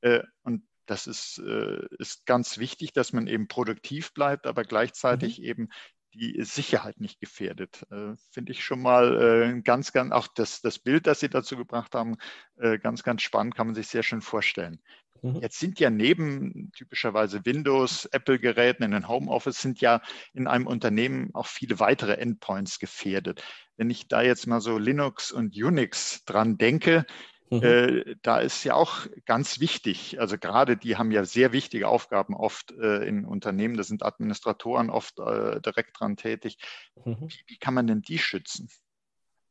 [0.00, 5.38] Äh, und das ist, äh, ist ganz wichtig, dass man eben produktiv bleibt, aber gleichzeitig
[5.38, 5.44] mhm.
[5.44, 5.68] eben
[6.14, 7.86] die Sicherheit nicht gefährdet.
[7.90, 9.20] Äh, Finde ich schon mal
[9.56, 12.16] äh, ganz, ganz, auch das, das Bild, das Sie dazu gebracht haben,
[12.56, 14.80] äh, ganz, ganz spannend, kann man sich sehr schön vorstellen.
[15.22, 15.36] Mhm.
[15.40, 20.02] Jetzt sind ja neben typischerweise Windows, Apple-Geräten in den Homeoffice sind ja
[20.34, 23.42] in einem Unternehmen auch viele weitere Endpoints gefährdet.
[23.76, 27.06] Wenn ich da jetzt mal so Linux und Unix dran denke,
[27.52, 27.62] Mhm.
[27.62, 32.34] Äh, da ist ja auch ganz wichtig, also gerade die haben ja sehr wichtige Aufgaben
[32.34, 36.56] oft äh, in Unternehmen, da sind Administratoren oft äh, direkt dran tätig.
[37.04, 37.28] Mhm.
[37.28, 38.70] Wie, wie, kann man denn die schützen?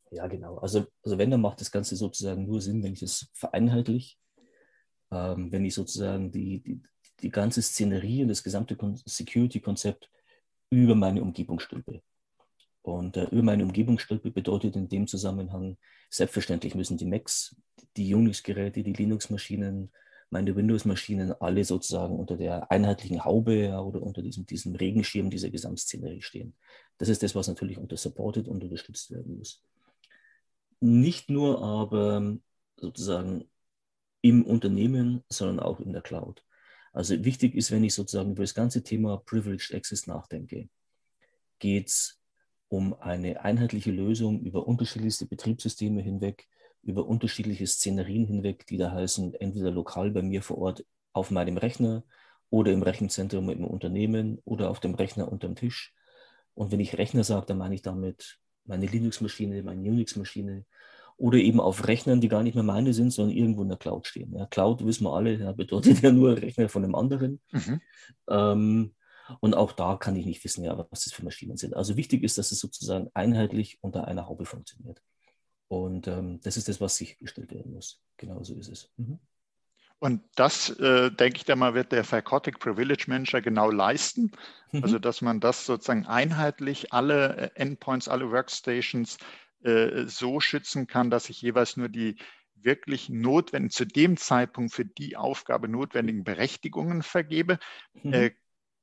[0.10, 0.58] Ja, genau.
[0.58, 4.18] Also, also wenn, dann macht das Ganze sozusagen nur Sinn, wenn ich das vereinheitlich,
[5.12, 6.82] ähm, wenn ich sozusagen die, die,
[7.20, 10.10] die ganze Szenerie und das gesamte Security-Konzept
[10.72, 12.02] über meine Umgebung stülpe.
[12.82, 15.78] Und äh, über meine Umgebung stülpe bedeutet in dem Zusammenhang,
[16.10, 17.56] selbstverständlich müssen die Macs,
[17.96, 19.92] die Unix-Geräte, die Linux-Maschinen,
[20.30, 25.50] meine Windows-Maschinen alle sozusagen unter der einheitlichen Haube ja, oder unter diesem, diesem Regenschirm dieser
[25.50, 26.56] Gesamtszenerie stehen.
[26.98, 29.62] Das ist das, was natürlich unter supported und unterstützt werden muss.
[30.80, 32.38] Nicht nur aber
[32.78, 33.50] sozusagen
[34.22, 36.44] im Unternehmen, sondern auch in der Cloud.
[36.94, 40.70] Also wichtig ist, wenn ich sozusagen über das ganze Thema Privileged Access nachdenke,
[41.60, 42.21] geht es
[42.72, 46.48] um eine einheitliche Lösung über unterschiedlichste Betriebssysteme hinweg,
[46.84, 51.58] über unterschiedliche Szenerien hinweg, die da heißen, entweder lokal bei mir vor Ort auf meinem
[51.58, 52.06] Rechner
[52.50, 55.94] oder im Rechenzentrum im Unternehmen oder auf dem Rechner unterm Tisch.
[56.54, 60.64] Und wenn ich Rechner sage, dann meine ich damit meine Linux-Maschine, meine Unix-Maschine
[61.18, 64.08] oder eben auf Rechnern, die gar nicht mehr meine sind, sondern irgendwo in der Cloud
[64.08, 64.34] stehen.
[64.34, 67.42] Ja, Cloud wissen wir alle, ja, bedeutet ja nur Rechner von einem anderen.
[67.52, 67.82] Mhm.
[68.30, 68.96] Ähm,
[69.40, 71.76] und auch da kann ich nicht wissen, ja, was das für Maschinen sind.
[71.76, 75.02] Also wichtig ist, dass es sozusagen einheitlich unter einer Haube funktioniert.
[75.68, 78.02] Und ähm, das ist das, was sichergestellt werden muss.
[78.18, 78.92] Genau so ist es.
[78.98, 79.20] Mhm.
[80.00, 84.32] Und das, äh, denke ich, da mal wird der Facotic Privilege Manager genau leisten.
[84.72, 84.84] Mhm.
[84.84, 89.18] Also, dass man das sozusagen einheitlich alle äh, Endpoints, alle Workstations
[89.64, 92.16] äh, so schützen kann, dass ich jeweils nur die
[92.56, 97.60] wirklich notwendigen, zu dem Zeitpunkt für die Aufgabe notwendigen Berechtigungen vergebe.
[97.94, 98.14] Mhm.
[98.14, 98.32] Äh,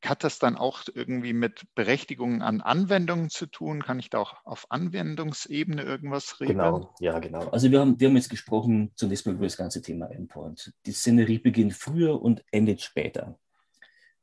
[0.05, 3.83] hat das dann auch irgendwie mit Berechtigungen an Anwendungen zu tun?
[3.83, 6.59] Kann ich da auch auf Anwendungsebene irgendwas regeln?
[6.59, 7.49] Genau, ja, genau.
[7.49, 10.73] Also wir haben, wir haben jetzt gesprochen zunächst mal über das ganze Thema Endpoint.
[10.87, 13.39] Die Szenerie beginnt früher und endet später.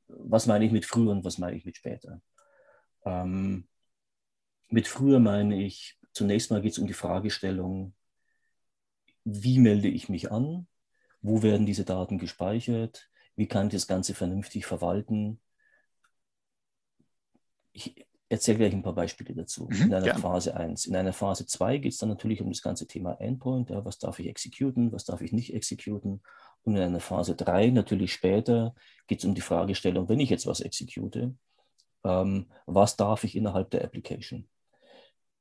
[0.07, 2.21] Was meine ich mit früher und was meine ich mit später?
[3.03, 3.67] Ähm,
[4.69, 7.93] mit früher meine ich, zunächst mal geht es um die Fragestellung,
[9.25, 10.67] wie melde ich mich an?
[11.21, 13.09] Wo werden diese Daten gespeichert?
[13.35, 15.39] Wie kann ich das Ganze vernünftig verwalten?
[17.75, 19.67] Ich erzähle gleich ein paar Beispiele dazu.
[19.69, 20.19] Mhm, in einer gern.
[20.19, 20.85] Phase 1.
[20.85, 23.69] In einer Phase 2 geht es dann natürlich um das ganze Thema Endpoint.
[23.69, 26.23] Ja, was darf ich exekuten, was darf ich nicht exekuten?
[26.63, 28.73] Und in einer Phase 3, natürlich später,
[29.07, 31.35] geht es um die Fragestellung, wenn ich jetzt was exekute,
[32.03, 34.47] ähm, was darf ich innerhalb der Application?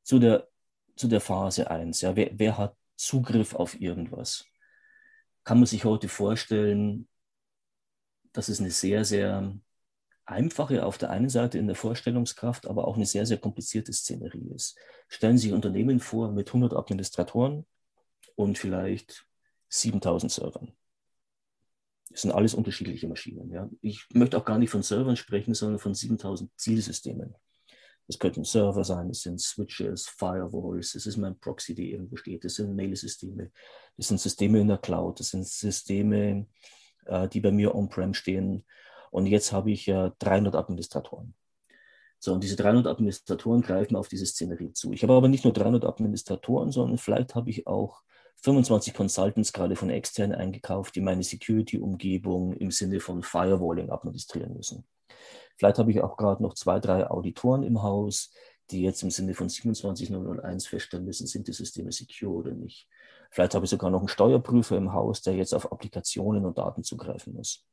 [0.02, 0.48] Zu der,
[0.96, 4.44] zu der Phase 1, ja, wer, wer hat Zugriff auf irgendwas?
[5.44, 7.08] Kann man sich heute vorstellen,
[8.32, 9.56] dass es eine sehr, sehr
[10.26, 14.50] einfache auf der einen Seite in der Vorstellungskraft, aber auch eine sehr, sehr komplizierte Szenerie
[14.54, 14.76] ist.
[15.08, 17.66] Stellen Sie sich Unternehmen vor mit 100 Administratoren
[18.34, 19.26] und vielleicht
[19.68, 20.72] 7000 Servern.
[22.10, 23.50] Das sind alles unterschiedliche Maschinen.
[23.50, 23.68] Ja.
[23.80, 27.34] Ich möchte auch gar nicht von Servern sprechen, sondern von 7000 Zielsystemen.
[28.06, 32.44] Es könnten Server sein, es sind Switches, Firewalls, es ist mein Proxy, der irgendwo steht,
[32.44, 33.50] es sind Mail-Systeme,
[33.96, 36.46] es sind Systeme in der Cloud, es sind Systeme,
[37.06, 38.64] äh, die bei mir on-prem stehen
[39.14, 41.36] und jetzt habe ich ja 300 Administratoren.
[42.18, 44.92] So, und diese 300 Administratoren greifen auf diese Szenerie zu.
[44.92, 48.02] Ich habe aber nicht nur 300 Administratoren, sondern vielleicht habe ich auch
[48.42, 54.84] 25 Consultants gerade von extern eingekauft, die meine Security-Umgebung im Sinne von Firewalling administrieren müssen.
[55.58, 58.32] Vielleicht habe ich auch gerade noch zwei, drei Auditoren im Haus,
[58.72, 62.88] die jetzt im Sinne von 27001 feststellen müssen, sind die Systeme secure oder nicht.
[63.30, 66.82] Vielleicht habe ich sogar noch einen Steuerprüfer im Haus, der jetzt auf Applikationen und Daten
[66.82, 67.64] zugreifen muss.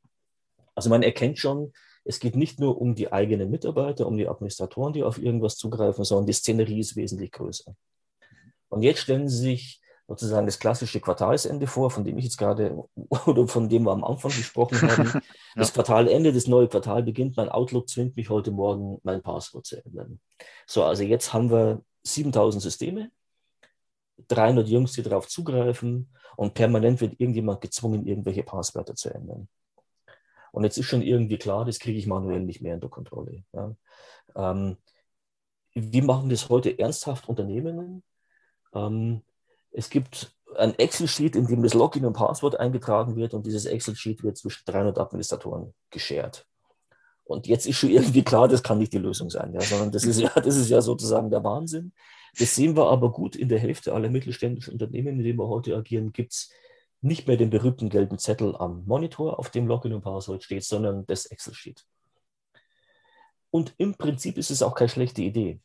[0.74, 1.72] Also man erkennt schon,
[2.04, 6.04] es geht nicht nur um die eigenen Mitarbeiter, um die Administratoren, die auf irgendwas zugreifen,
[6.04, 7.74] sondern die Szenerie ist wesentlich größer.
[8.68, 12.76] Und jetzt stellen Sie sich sozusagen das klassische Quartalsende vor, von dem ich jetzt gerade
[13.26, 15.20] oder von dem wir am Anfang gesprochen haben.
[15.54, 15.74] Das ja.
[15.74, 20.18] Quartalende, das neue Quartal beginnt, mein Outlook zwingt mich heute Morgen, mein Passwort zu ändern.
[20.66, 23.10] So, also jetzt haben wir 7000 Systeme,
[24.28, 29.46] 300 Jungs, die darauf zugreifen und permanent wird irgendjemand gezwungen, irgendwelche Passwörter zu ändern.
[30.52, 33.42] Und jetzt ist schon irgendwie klar, das kriege ich manuell nicht mehr unter Kontrolle.
[33.52, 33.74] Ja.
[34.36, 34.76] Ähm,
[35.74, 38.02] wie machen das heute ernsthaft Unternehmen?
[38.74, 39.22] Ähm,
[39.72, 44.22] es gibt ein Excel-Sheet, in dem das Login und Passwort eingetragen wird und dieses Excel-Sheet
[44.22, 46.46] wird zwischen 300 Administratoren geshared.
[47.24, 50.04] Und jetzt ist schon irgendwie klar, das kann nicht die Lösung sein, ja, sondern das
[50.04, 51.92] ist ja, das ist ja sozusagen der Wahnsinn.
[52.38, 55.76] Das sehen wir aber gut in der Hälfte aller mittelständischen Unternehmen, in denen wir heute
[55.76, 56.50] agieren, gibt es
[57.02, 61.04] nicht mehr den berühmten gelben Zettel am Monitor, auf dem Login und Passwort steht, sondern
[61.06, 61.84] das Excel-Sheet.
[63.50, 65.60] Und im Prinzip ist es auch keine schlechte Idee.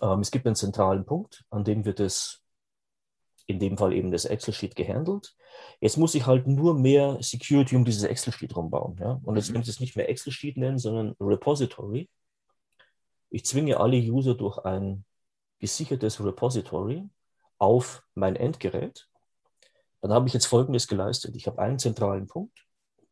[0.00, 2.42] Ähm, es gibt einen zentralen Punkt, an dem wird es
[3.46, 5.36] in dem Fall eben das Excel-Sheet gehandelt.
[5.80, 8.96] Jetzt muss ich halt nur mehr Security um dieses Excel-Sheet rumbauen.
[9.00, 9.20] Ja?
[9.24, 9.54] Und jetzt mhm.
[9.54, 12.08] will ich es nicht mehr Excel-Sheet nennen, sondern Repository.
[13.30, 15.04] Ich zwinge alle User durch ein
[15.58, 17.08] gesichertes Repository
[17.58, 19.08] auf mein Endgerät.
[20.06, 21.34] Dann habe ich jetzt Folgendes geleistet.
[21.36, 22.66] Ich habe einen zentralen Punkt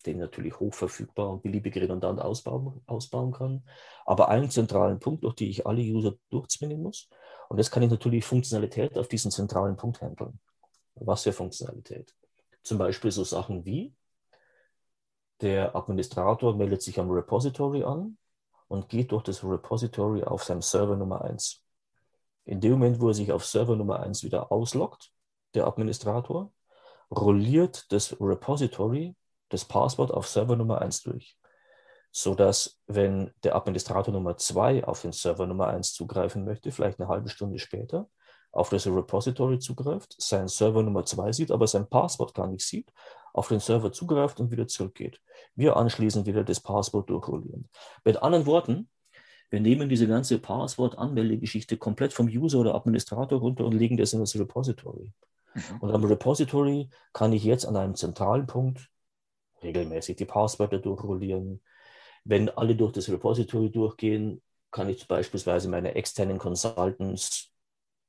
[0.06, 3.64] den natürlich hochverfügbar und beliebig redundant ausbauen, ausbauen kann,
[4.04, 7.08] aber einen zentralen Punkt, durch den ich alle User durchzwingen muss.
[7.48, 10.38] Und jetzt kann ich natürlich Funktionalität auf diesen zentralen Punkt handeln.
[10.94, 12.14] Was für Funktionalität?
[12.62, 13.94] Zum Beispiel so Sachen wie,
[15.40, 18.16] der Administrator meldet sich am Repository an
[18.68, 21.62] und geht durch das Repository auf seinem Server Nummer 1.
[22.46, 25.10] In dem Moment, wo er sich auf Server Nummer 1 wieder ausloggt,
[25.54, 26.52] der Administrator,
[27.10, 29.14] rolliert das Repository
[29.48, 31.36] das Passwort auf Server Nummer 1 durch,
[32.10, 37.08] sodass, wenn der Administrator Nummer 2 auf den Server Nummer 1 zugreifen möchte, vielleicht eine
[37.08, 38.08] halbe Stunde später,
[38.52, 42.92] auf das Repository zugreift, sein Server Nummer 2 sieht, aber sein Passwort gar nicht sieht,
[43.32, 45.20] auf den Server zugreift und wieder zurückgeht.
[45.56, 47.68] Wir anschließend wieder das Passwort durchrollieren.
[48.04, 48.88] Mit anderen Worten,
[49.50, 54.20] wir nehmen diese ganze Passwort-Anmeldegeschichte komplett vom User oder Administrator runter und legen das in
[54.20, 55.12] das Repository.
[55.54, 55.80] Mhm.
[55.80, 58.90] Und am Repository kann ich jetzt an einem zentralen Punkt
[59.62, 61.62] regelmäßig die Passwörter durchrollieren.
[62.24, 67.50] Wenn alle durch das Repository durchgehen, kann ich beispielsweise meine externen Consultants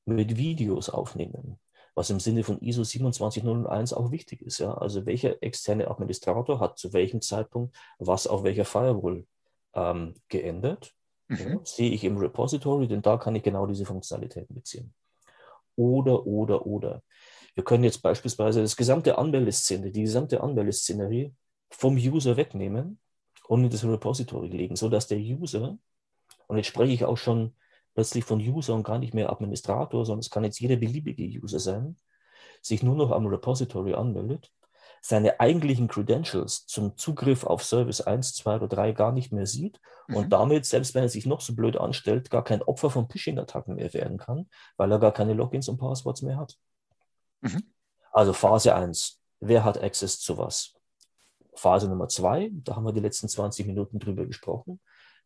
[0.05, 1.59] mit Videos aufnehmen,
[1.93, 4.59] was im Sinne von ISO 27001 auch wichtig ist.
[4.59, 4.73] Ja?
[4.73, 9.25] Also welcher externe Administrator hat zu welchem Zeitpunkt was auf welcher Firewall
[9.73, 10.93] ähm, geändert.
[11.27, 11.37] Mhm.
[11.37, 14.93] Ja, sehe ich im Repository, denn da kann ich genau diese Funktionalitäten beziehen.
[15.75, 17.03] Oder, oder, oder.
[17.55, 21.33] Wir können jetzt beispielsweise das gesamte Anmeldeszene, die gesamte Anmeldeszenerie
[21.69, 22.99] vom User wegnehmen
[23.47, 25.77] und in das Repository legen, sodass der User,
[26.47, 27.55] und jetzt spreche ich auch schon
[27.93, 31.59] plötzlich von User und gar nicht mehr Administrator, sondern es kann jetzt jeder beliebige User
[31.59, 31.95] sein,
[32.61, 34.51] sich nur noch am Repository anmeldet,
[35.01, 39.79] seine eigentlichen Credentials zum Zugriff auf Service 1, 2 oder 3 gar nicht mehr sieht
[40.07, 40.15] mhm.
[40.15, 43.75] und damit, selbst wenn er sich noch so blöd anstellt, gar kein Opfer von Phishing-Attacken
[43.75, 46.57] mehr werden kann, weil er gar keine Logins und Passworts mehr hat.
[47.45, 47.63] Mhm.
[48.11, 49.19] Also Phase 1.
[49.39, 50.73] Wer hat Access zu was?
[51.55, 54.79] Phase Nummer zwei, da haben wir die letzten 20 Minuten drüber gesprochen,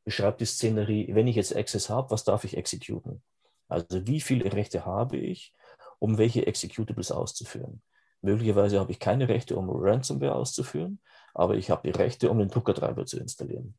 [0.03, 3.21] beschreibt die Szenerie, wenn ich jetzt Access habe, was darf ich exekuten?
[3.67, 5.53] Also wie viele Rechte habe ich,
[5.99, 7.81] um welche Executables auszuführen?
[8.21, 10.99] Möglicherweise habe ich keine Rechte, um Ransomware auszuführen,
[11.33, 13.75] aber ich habe die Rechte, um den Druckertreiber zu installieren.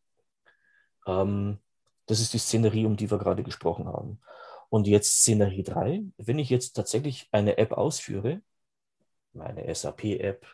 [1.07, 1.59] Ähm,
[2.07, 4.21] das ist die Szenerie, um die wir gerade gesprochen haben.
[4.71, 8.41] Und jetzt Szenerie 3, wenn ich jetzt tatsächlich eine App ausführe,
[9.33, 10.47] meine SAP-App,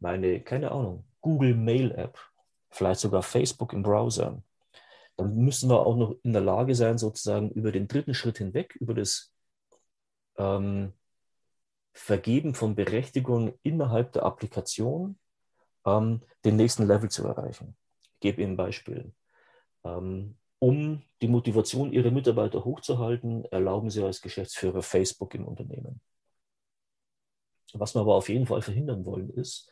[0.00, 2.18] meine, keine Ahnung, Google Mail App,
[2.70, 4.42] vielleicht sogar Facebook im Browser,
[5.16, 8.74] dann müssen wir auch noch in der Lage sein, sozusagen über den dritten Schritt hinweg,
[8.76, 9.34] über das
[10.38, 10.92] ähm,
[11.92, 15.18] Vergeben von Berechtigungen innerhalb der Applikation,
[15.84, 17.76] ähm, den nächsten Level zu erreichen.
[18.14, 19.12] Ich gebe Ihnen ein Beispiel.
[19.84, 26.00] Ähm, um die Motivation Ihrer Mitarbeiter hochzuhalten, erlauben Sie als Geschäftsführer Facebook im Unternehmen.
[27.74, 29.70] Was wir aber auf jeden Fall verhindern wollen, ist,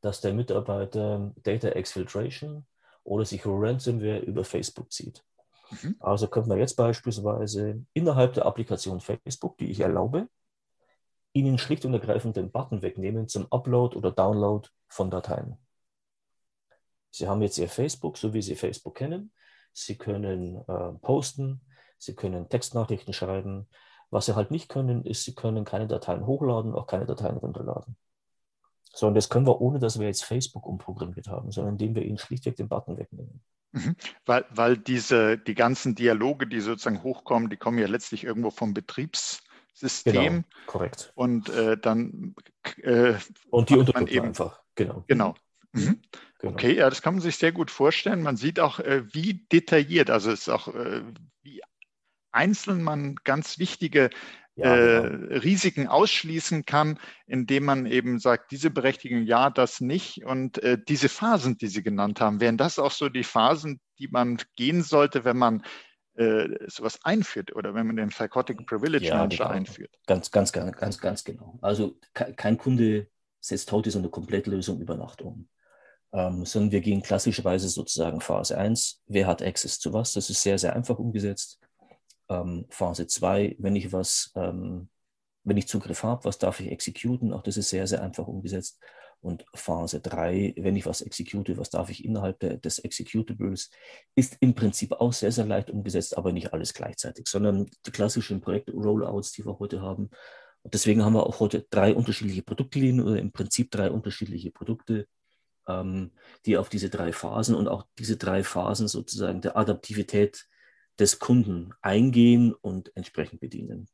[0.00, 2.66] dass der Mitarbeiter Data Exfiltration
[3.04, 5.24] oder sich Ransomware über Facebook zieht.
[5.70, 5.96] Mhm.
[6.00, 10.28] Also könnte man jetzt beispielsweise innerhalb der Applikation Facebook, die ich erlaube,
[11.32, 15.58] Ihnen schlicht und ergreifend den Button wegnehmen zum Upload oder Download von Dateien.
[17.10, 19.32] Sie haben jetzt Ihr Facebook, so wie Sie Facebook kennen.
[19.76, 21.60] Sie können äh, posten,
[21.98, 23.68] Sie können Textnachrichten schreiben.
[24.10, 27.96] Was Sie halt nicht können, ist, Sie können keine Dateien hochladen, auch keine Dateien runterladen.
[28.94, 32.02] So, und das können wir, ohne dass wir jetzt Facebook umprogrammiert haben, sondern indem wir
[32.02, 33.42] ihnen schlichtweg den Button wegnehmen.
[33.72, 33.96] Mhm.
[34.24, 38.72] Weil, weil diese, die ganzen Dialoge, die sozusagen hochkommen, die kommen ja letztlich irgendwo vom
[38.72, 40.14] Betriebssystem.
[40.14, 41.12] Genau, korrekt.
[41.14, 42.34] Und äh, dann
[42.82, 43.16] äh,
[43.50, 45.04] und die man eben einfach, genau.
[45.06, 45.34] Genau.
[45.76, 46.00] Mhm.
[46.38, 46.52] genau.
[46.52, 48.22] Okay, ja, das kann man sich sehr gut vorstellen.
[48.22, 51.02] Man sieht auch, äh, wie detailliert, also es ist auch, äh,
[51.42, 51.60] wie
[52.32, 54.10] einzeln man ganz wichtige
[54.56, 55.40] ja, äh, genau.
[55.40, 60.24] Risiken ausschließen kann, indem man eben sagt, diese Berechtigung ja, das nicht.
[60.24, 64.08] Und äh, diese Phasen, die Sie genannt haben, wären das auch so die Phasen, die
[64.08, 65.62] man gehen sollte, wenn man
[66.14, 69.56] äh, sowas einführt oder wenn man den Psychotic Privilege ja, Manager genau.
[69.56, 69.94] einführt?
[70.06, 71.58] Ganz, ganz, ganz, ganz, ganz genau.
[71.60, 73.08] Also kein Kunde
[73.40, 75.48] setzt heute so eine Komplettlösung über Nacht um.
[76.16, 80.42] Ähm, sondern wir gehen klassischerweise sozusagen Phase 1, wer hat Access zu was, das ist
[80.42, 81.58] sehr, sehr einfach umgesetzt.
[82.30, 84.88] Ähm, Phase 2, wenn ich was, ähm,
[85.44, 88.80] wenn ich Zugriff habe, was darf ich exekuten, auch das ist sehr, sehr einfach umgesetzt.
[89.20, 93.70] Und Phase 3, wenn ich was execute, was darf ich innerhalb der, des Executables,
[94.14, 98.40] ist im Prinzip auch sehr, sehr leicht umgesetzt, aber nicht alles gleichzeitig, sondern die klassischen
[98.40, 100.08] Projekt-Rollouts, die wir heute haben.
[100.62, 105.06] Und deswegen haben wir auch heute drei unterschiedliche Produktlinien oder im Prinzip drei unterschiedliche Produkte,
[105.68, 110.46] die auf diese drei Phasen und auch diese drei Phasen sozusagen der Adaptivität
[110.98, 113.88] des Kunden eingehen und entsprechend bedienen.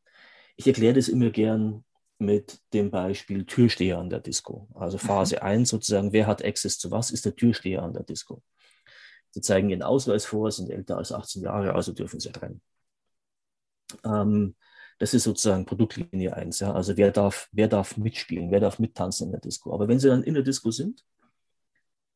[0.56, 1.84] Ich erkläre das immer gern
[2.18, 4.68] mit dem Beispiel Türsteher an der Disco.
[4.74, 5.00] Also mhm.
[5.00, 5.42] Phase mhm.
[5.42, 8.42] 1 sozusagen, wer hat Access zu was, ist der Türsteher an der Disco.
[9.30, 12.60] Sie zeigen ihren Ausweis vor, sind älter als 18 Jahre, also dürfen sie rein.
[14.04, 14.54] Ähm,
[14.98, 16.60] das ist sozusagen Produktlinie 1.
[16.60, 16.74] Ja?
[16.74, 19.72] Also wer darf, wer darf mitspielen, wer darf mittanzen in der Disco.
[19.72, 21.04] Aber wenn sie dann in der Disco sind,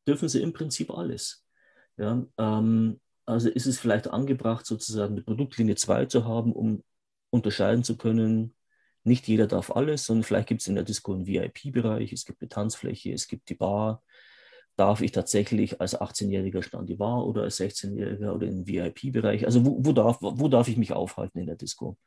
[0.07, 1.45] dürfen sie im Prinzip alles.
[1.97, 2.25] Ja?
[2.37, 6.83] Ähm, also ist es vielleicht angebracht, sozusagen eine Produktlinie 2 zu haben, um
[7.29, 8.55] unterscheiden zu können,
[9.03, 12.41] nicht jeder darf alles, sondern vielleicht gibt es in der Disco einen VIP-Bereich, es gibt
[12.41, 14.03] eine Tanzfläche, es gibt die Bar.
[14.75, 19.45] Darf ich tatsächlich als 18-Jähriger stand die Bar oder als 16-Jähriger oder im VIP-Bereich?
[19.45, 21.97] Also wo, wo, darf, wo darf ich mich aufhalten in der Disco?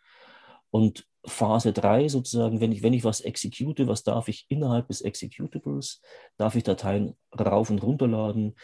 [0.71, 5.03] Und Phase 3 sozusagen, wenn ich, wenn ich was execute, was darf ich innerhalb des
[5.03, 6.01] Executables?
[6.37, 8.55] Darf ich Dateien rauf und runterladen?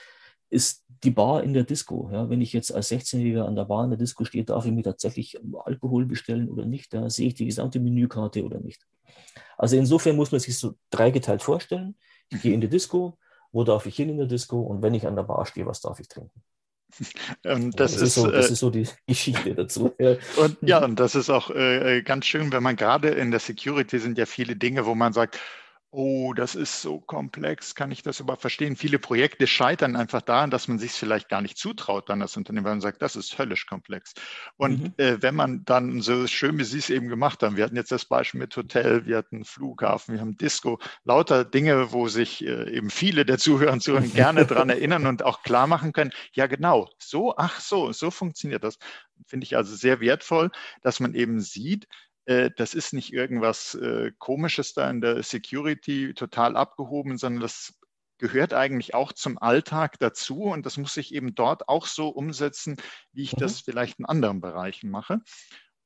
[0.49, 2.09] ist die Bar in der Disco.
[2.13, 4.73] Ja, wenn ich jetzt als 16-Jähriger an der Bar in der Disco stehe, darf ich
[4.73, 6.93] mir tatsächlich Alkohol bestellen oder nicht?
[6.95, 8.87] Da sehe ich die gesamte Menükarte oder nicht.
[9.57, 11.97] Also insofern muss man sich so dreigeteilt vorstellen.
[12.31, 13.19] Ich gehe in die Disco,
[13.53, 15.81] wo darf ich hin in der Disco und wenn ich an der Bar stehe, was
[15.81, 16.43] darf ich trinken?
[17.45, 19.95] Ähm, das, das, ist, so, das, äh, ist, so, die Geschichte dazu.
[19.99, 20.17] Ja.
[20.37, 23.99] Und ja, und das ist auch äh, ganz schön, wenn man gerade in der Security
[23.99, 25.39] sind ja viele Dinge, wo man sagt,
[25.99, 28.77] Oh, das ist so komplex, kann ich das überhaupt verstehen?
[28.77, 32.37] Viele Projekte scheitern einfach daran, dass man sich es vielleicht gar nicht zutraut, dann das
[32.37, 34.13] Unternehmen, weil man sagt, das ist höllisch komplex.
[34.59, 34.95] Und mhm.
[34.99, 37.93] äh, wenn man dann so schön, wie Sie es eben gemacht haben, wir hatten jetzt
[37.93, 42.77] das Beispiel mit Hotel, wir hatten Flughafen, wir haben Disco, lauter Dinge, wo sich äh,
[42.77, 46.47] eben viele der Zuhörer und Zuhörer gerne dran erinnern und auch klar machen können, ja
[46.47, 48.79] genau, so, ach so, so funktioniert das.
[49.27, 50.51] Finde ich also sehr wertvoll,
[50.83, 51.89] dass man eben sieht,
[52.27, 57.75] das ist nicht irgendwas äh, Komisches da in der Security total abgehoben, sondern das
[58.19, 62.77] gehört eigentlich auch zum Alltag dazu und das muss ich eben dort auch so umsetzen,
[63.13, 63.41] wie ich mhm.
[63.41, 65.21] das vielleicht in anderen Bereichen mache.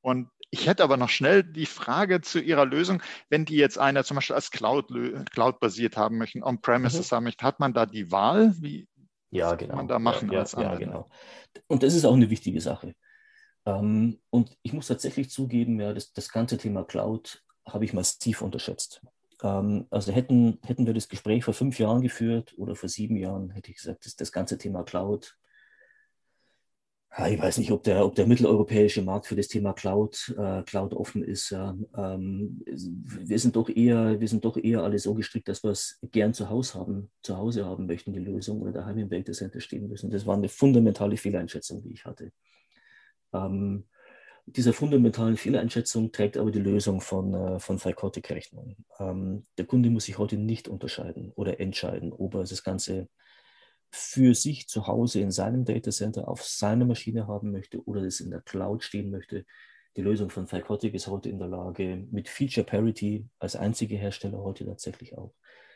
[0.00, 4.02] Und ich hätte aber noch schnell die Frage zu Ihrer Lösung, wenn die jetzt einer
[4.02, 4.88] zum Beispiel als Cloud,
[5.30, 7.16] Cloud-basiert haben möchte, On-Premises mhm.
[7.16, 8.54] haben möchte, hat man da die Wahl?
[8.58, 8.88] Wie
[9.30, 9.76] ja, genau.
[9.76, 11.08] man da machen ja, als ja, ja, genau.
[11.68, 12.94] Und das ist auch eine wichtige Sache.
[13.66, 18.42] Ähm, und ich muss tatsächlich zugeben, ja, das, das ganze Thema Cloud habe ich massiv
[18.42, 19.02] unterschätzt.
[19.42, 23.50] Ähm, also hätten, hätten wir das Gespräch vor fünf Jahren geführt oder vor sieben Jahren,
[23.50, 25.36] hätte ich gesagt, das, das ganze Thema Cloud,
[27.28, 30.94] ich weiß nicht, ob der, ob der mitteleuropäische Markt für das Thema Cloud, äh, Cloud
[30.94, 31.50] offen ist.
[31.50, 31.76] Ja.
[31.96, 35.98] Ähm, wir, sind doch eher, wir sind doch eher alle so gestrickt, dass wir es
[36.12, 39.60] gern zu Hause haben, zu Hause haben möchten, die Lösung oder daheim im Data Center
[39.60, 40.08] stehen müssen.
[40.08, 42.30] Das war eine fundamentale Fehleinschätzung, die ich hatte.
[43.32, 43.86] Ähm,
[44.46, 48.76] dieser fundamentalen Fehleinschätzung trägt aber die Lösung von, äh, von Phycotic-Rechnung.
[48.98, 53.08] Ähm, der Kunde muss sich heute nicht unterscheiden oder entscheiden, ob er das Ganze
[53.92, 58.30] für sich zu Hause in seinem Datacenter auf seiner Maschine haben möchte oder es in
[58.30, 59.44] der Cloud stehen möchte.
[59.96, 64.38] Die Lösung von Phycotic ist heute in der Lage, mit Feature Parity als einzige Hersteller
[64.38, 65.34] heute tatsächlich auch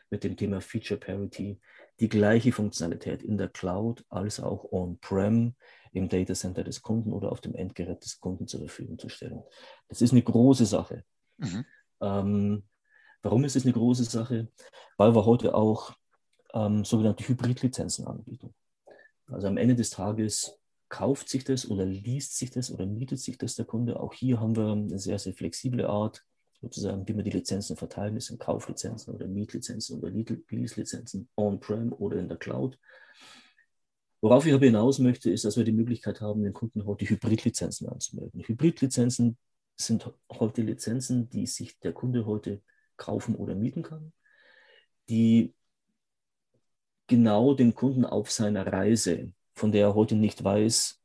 [0.09, 1.59] mit dem Thema Feature Parity
[1.99, 5.55] die gleiche Funktionalität in der Cloud als auch on-prem
[5.93, 9.41] im Datacenter des Kunden oder auf dem Endgerät des Kunden zur Verfügung zu stellen.
[9.87, 11.03] Das ist eine große Sache.
[11.37, 11.65] Mhm.
[12.01, 12.63] Ähm,
[13.21, 14.49] warum ist es eine große Sache?
[14.97, 15.95] Weil wir heute auch
[16.53, 18.53] ähm, sogenannte Hybridlizenzen anbieten.
[19.27, 23.37] Also am Ende des Tages kauft sich das oder liest sich das oder mietet sich
[23.37, 23.99] das der Kunde.
[23.99, 26.25] Auch hier haben wir eine sehr, sehr flexible Art,
[26.65, 28.15] sozusagen, wie wir die Lizenzen verteilen.
[28.15, 32.79] Das sind Kauflizenzen oder Mietlizenzen oder Lease-Lizenzen on-prem oder in der Cloud.
[34.21, 37.87] Worauf ich aber hinaus möchte, ist, dass wir die Möglichkeit haben, den Kunden heute Hybridlizenzen
[37.87, 38.41] anzumelden.
[38.43, 39.37] Hybridlizenzen
[39.77, 42.63] sind heute Lizenzen, die sich der Kunde heute
[42.97, 44.11] kaufen oder mieten kann,
[45.09, 45.53] die
[47.05, 50.99] genau den Kunden auf seiner Reise, von der er heute nicht weiß,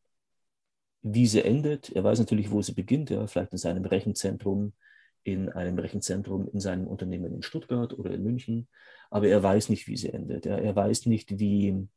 [1.03, 1.91] wie sie endet.
[1.91, 4.73] Er weiß natürlich, wo sie beginnt, ja, vielleicht in seinem Rechenzentrum,
[5.23, 8.69] in einem Rechenzentrum in seinem Unternehmen in Stuttgart oder in München,
[9.11, 10.47] aber er weiß nicht, wie sie endet.
[10.47, 10.57] Ja.
[10.57, 11.89] Er weiß nicht, wie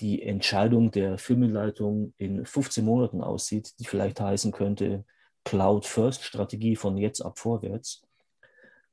[0.00, 5.04] die Entscheidung der Firmenleitung in 15 Monaten aussieht, die vielleicht heißen könnte
[5.44, 8.02] Cloud-First-Strategie von jetzt ab vorwärts,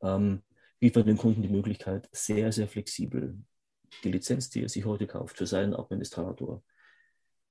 [0.02, 0.44] ähm,
[0.80, 3.38] bietet den Kunden die Möglichkeit, sehr, sehr flexibel
[4.04, 6.62] die Lizenz, die er sich heute kauft für seinen Administrator,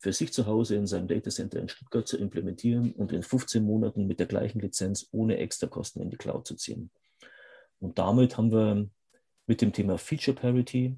[0.06, 4.06] für sich zu Hause in seinem Datacenter in Stuttgart zu implementieren und in 15 Monaten
[4.06, 6.92] mit der gleichen Lizenz ohne extra Kosten in die Cloud zu ziehen.
[7.80, 8.88] Und damit haben wir
[9.48, 10.96] mit dem Thema Feature Parity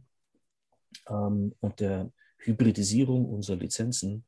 [1.08, 4.26] ähm, und der Hybridisierung unserer Lizenzen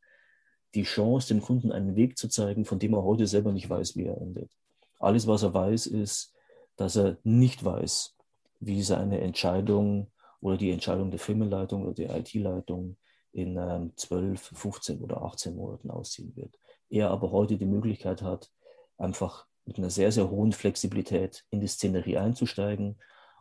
[0.75, 3.97] die Chance, dem Kunden einen Weg zu zeigen, von dem er heute selber nicht weiß,
[3.97, 4.51] wie er endet.
[4.99, 6.33] Alles, was er weiß, ist,
[6.77, 8.17] dass er nicht weiß,
[8.61, 10.11] wie seine Entscheidung
[10.41, 12.97] oder die Entscheidung der Firmenleitung oder der IT-Leitung
[13.33, 16.59] in ähm, 12, 15 oder 18 Monaten aussehen wird.
[16.89, 18.51] Er aber heute die Möglichkeit hat,
[18.97, 22.99] einfach mit einer sehr, sehr hohen Flexibilität in die Szenerie einzusteigen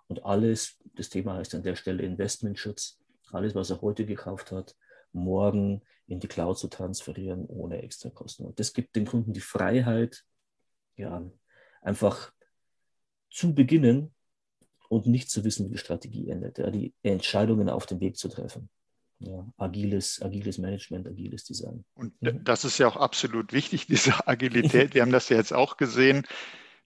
[0.07, 2.99] und alles, das Thema heißt an der Stelle Investmentschutz,
[3.31, 4.75] alles, was er heute gekauft hat,
[5.11, 8.45] morgen in die Cloud zu transferieren ohne extra Kosten.
[8.45, 10.25] Und das gibt den Kunden die Freiheit,
[10.95, 11.23] ja,
[11.81, 12.33] einfach
[13.29, 14.13] zu beginnen
[14.89, 18.27] und nicht zu wissen, wie die Strategie endet, ja, die Entscheidungen auf dem Weg zu
[18.27, 18.69] treffen.
[19.21, 21.83] Ja, agiles, agiles Management, agiles Design.
[21.93, 24.93] Und das ist ja auch absolut wichtig, diese Agilität.
[24.93, 26.25] Wir haben das ja jetzt auch gesehen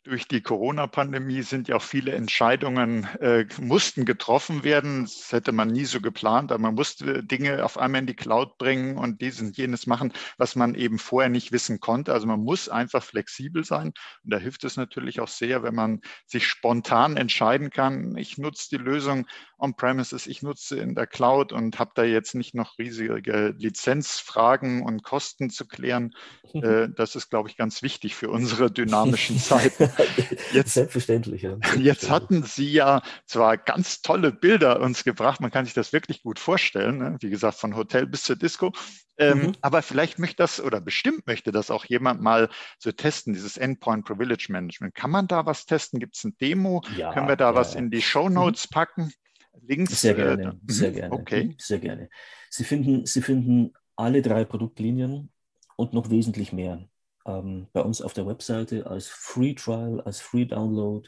[0.03, 5.03] durch die Corona-Pandemie sind ja auch viele Entscheidungen, äh, mussten getroffen werden.
[5.03, 8.57] Das hätte man nie so geplant, aber man musste Dinge auf einmal in die Cloud
[8.57, 12.11] bringen und dies und jenes machen, was man eben vorher nicht wissen konnte.
[12.11, 13.93] Also man muss einfach flexibel sein.
[14.23, 18.17] Und da hilft es natürlich auch sehr, wenn man sich spontan entscheiden kann.
[18.17, 19.25] Ich nutze die Lösung
[19.57, 25.03] on-premises, ich nutze in der Cloud und habe da jetzt nicht noch riesige Lizenzfragen und
[25.03, 26.13] Kosten zu klären.
[26.53, 29.89] Äh, das ist, glaube ich, ganz wichtig für unsere dynamischen Zeiten.
[30.53, 31.43] Jetzt, Selbstverständlich.
[31.43, 31.57] Ja.
[31.77, 36.23] Jetzt hatten Sie ja zwar ganz tolle Bilder uns gebracht, man kann sich das wirklich
[36.23, 37.17] gut vorstellen, ne?
[37.19, 38.71] wie gesagt, von Hotel bis zur Disco.
[39.17, 39.51] Ähm, mhm.
[39.61, 44.05] Aber vielleicht möchte das oder bestimmt möchte das auch jemand mal so testen, dieses Endpoint
[44.05, 44.95] Privilege Management.
[44.95, 45.99] Kann man da was testen?
[45.99, 46.81] Gibt es ein Demo?
[46.97, 47.55] Ja, Können wir da ja.
[47.55, 48.35] was in die Show mhm.
[48.35, 49.13] Notes packen?
[49.61, 50.01] Links?
[50.01, 51.13] Sehr gerne, äh, sehr mhm, gerne.
[51.13, 51.55] Okay.
[51.59, 52.09] Sehr gerne.
[52.49, 55.31] Sie finden, Sie finden alle drei Produktlinien
[55.75, 56.87] und noch wesentlich mehr
[57.25, 61.07] ähm, bei uns auf der Webseite als Free Trial, als Free Download.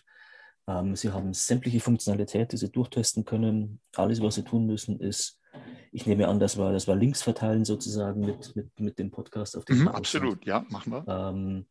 [0.67, 3.81] Ähm, Sie haben sämtliche Funktionalität, die Sie durchtesten können.
[3.95, 5.39] Alles, was Sie tun müssen, ist,
[5.91, 9.57] ich nehme an, das war, das war Links verteilen sozusagen mit, mit, mit dem Podcast
[9.57, 11.05] auf dem mhm, Absolut, ja, machen wir.
[11.07, 11.65] Ähm,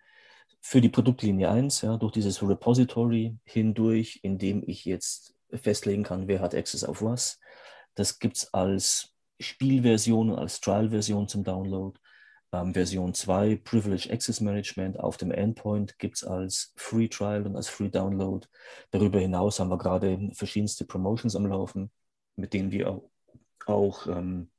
[0.61, 6.27] für die Produktlinie 1, ja, durch dieses Repository hindurch, in dem ich jetzt festlegen kann,
[6.27, 7.39] wer hat Access auf was.
[7.95, 11.99] Das gibt es als Spielversion, als Trial-Version zum Download.
[12.55, 17.57] Ähm, Version 2, Privilege Access Management auf dem Endpoint gibt es als Free Trial und
[17.57, 18.47] als Free Download.
[18.93, 21.91] Darüber hinaus haben wir gerade verschiedenste Promotions am Laufen,
[22.37, 23.11] mit denen wir auch,
[23.67, 24.53] auch ähm,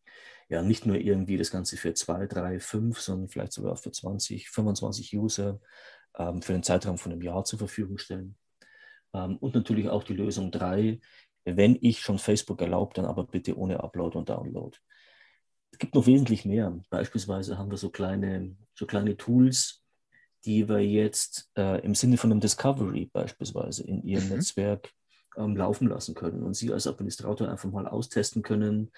[0.50, 4.50] ja, nicht nur irgendwie das Ganze für 2, 3, 5, sondern vielleicht sogar für 20,
[4.50, 5.62] 25 User
[6.18, 8.36] ähm, für den Zeitraum von einem Jahr zur Verfügung stellen.
[9.14, 11.00] Ähm, und natürlich auch die Lösung 3,
[11.46, 14.78] wenn ich schon Facebook erlaubt, dann aber bitte ohne Upload und Download.
[15.76, 16.80] Es gibt noch wesentlich mehr.
[16.90, 19.84] Beispielsweise haben wir so kleine, so kleine Tools,
[20.46, 24.36] die wir jetzt äh, im Sinne von einem Discovery beispielsweise in Ihrem mhm.
[24.36, 24.94] Netzwerk
[25.36, 28.90] ähm, laufen lassen können und Sie als Administrator einfach mal austesten können,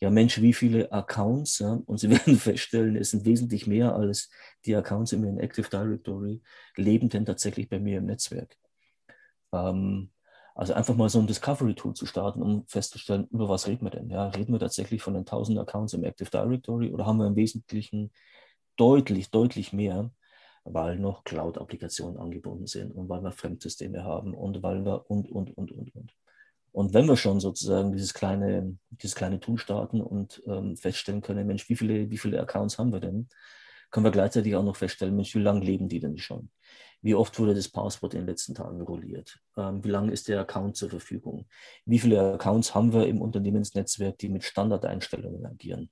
[0.00, 4.30] ja Mensch, wie viele Accounts, ja, und Sie werden feststellen, es sind wesentlich mehr als
[4.64, 6.40] die Accounts in Ihrem Active Directory,
[6.76, 8.56] leben denn tatsächlich bei mir im Netzwerk.
[9.52, 10.11] Ähm,
[10.54, 14.10] also einfach mal so ein Discovery-Tool zu starten, um festzustellen, über was reden wir denn?
[14.10, 17.36] Ja, reden wir tatsächlich von den 1000 Accounts im Active Directory oder haben wir im
[17.36, 18.12] Wesentlichen
[18.76, 20.10] deutlich, deutlich mehr,
[20.64, 25.56] weil noch Cloud-Applikationen angebunden sind und weil wir Fremdsysteme haben und weil wir und, und,
[25.56, 26.14] und, und, und.
[26.72, 31.46] Und wenn wir schon sozusagen dieses kleine, dieses kleine Tool starten und ähm, feststellen können,
[31.46, 33.28] Mensch, wie viele, wie viele Accounts haben wir denn,
[33.92, 36.50] können wir gleichzeitig auch noch feststellen, Mensch, wie lange leben die denn schon?
[37.02, 39.38] Wie oft wurde das Passwort in den letzten Tagen rolliert?
[39.56, 41.46] Ähm, wie lange ist der Account zur Verfügung?
[41.84, 45.90] Wie viele Accounts haben wir im Unternehmensnetzwerk, die mit Standardeinstellungen agieren?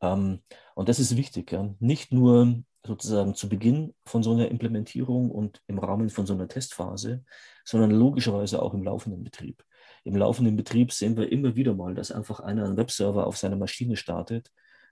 [0.00, 0.42] Ähm,
[0.74, 1.52] und das ist wichtig.
[1.52, 1.74] Ja?
[1.78, 6.48] Nicht nur sozusagen zu Beginn von so einer Implementierung und im Rahmen von so einer
[6.48, 7.24] Testphase,
[7.64, 9.62] sondern logischerweise auch im laufenden Betrieb.
[10.04, 13.56] Im laufenden Betrieb sehen wir immer wieder mal, dass einfach einer einen Webserver auf seiner
[13.56, 14.50] Maschine startet,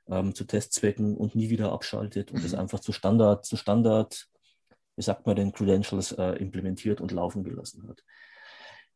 [0.08, 2.60] ähm, zu Testzwecken und nie wieder abschaltet und das mhm.
[2.60, 4.28] einfach zu Standard, zu Standard
[4.98, 8.02] wie sagt man den Credentials äh, implementiert und laufen gelassen hat.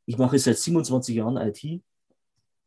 [0.05, 1.81] Ich mache seit 27 Jahren IT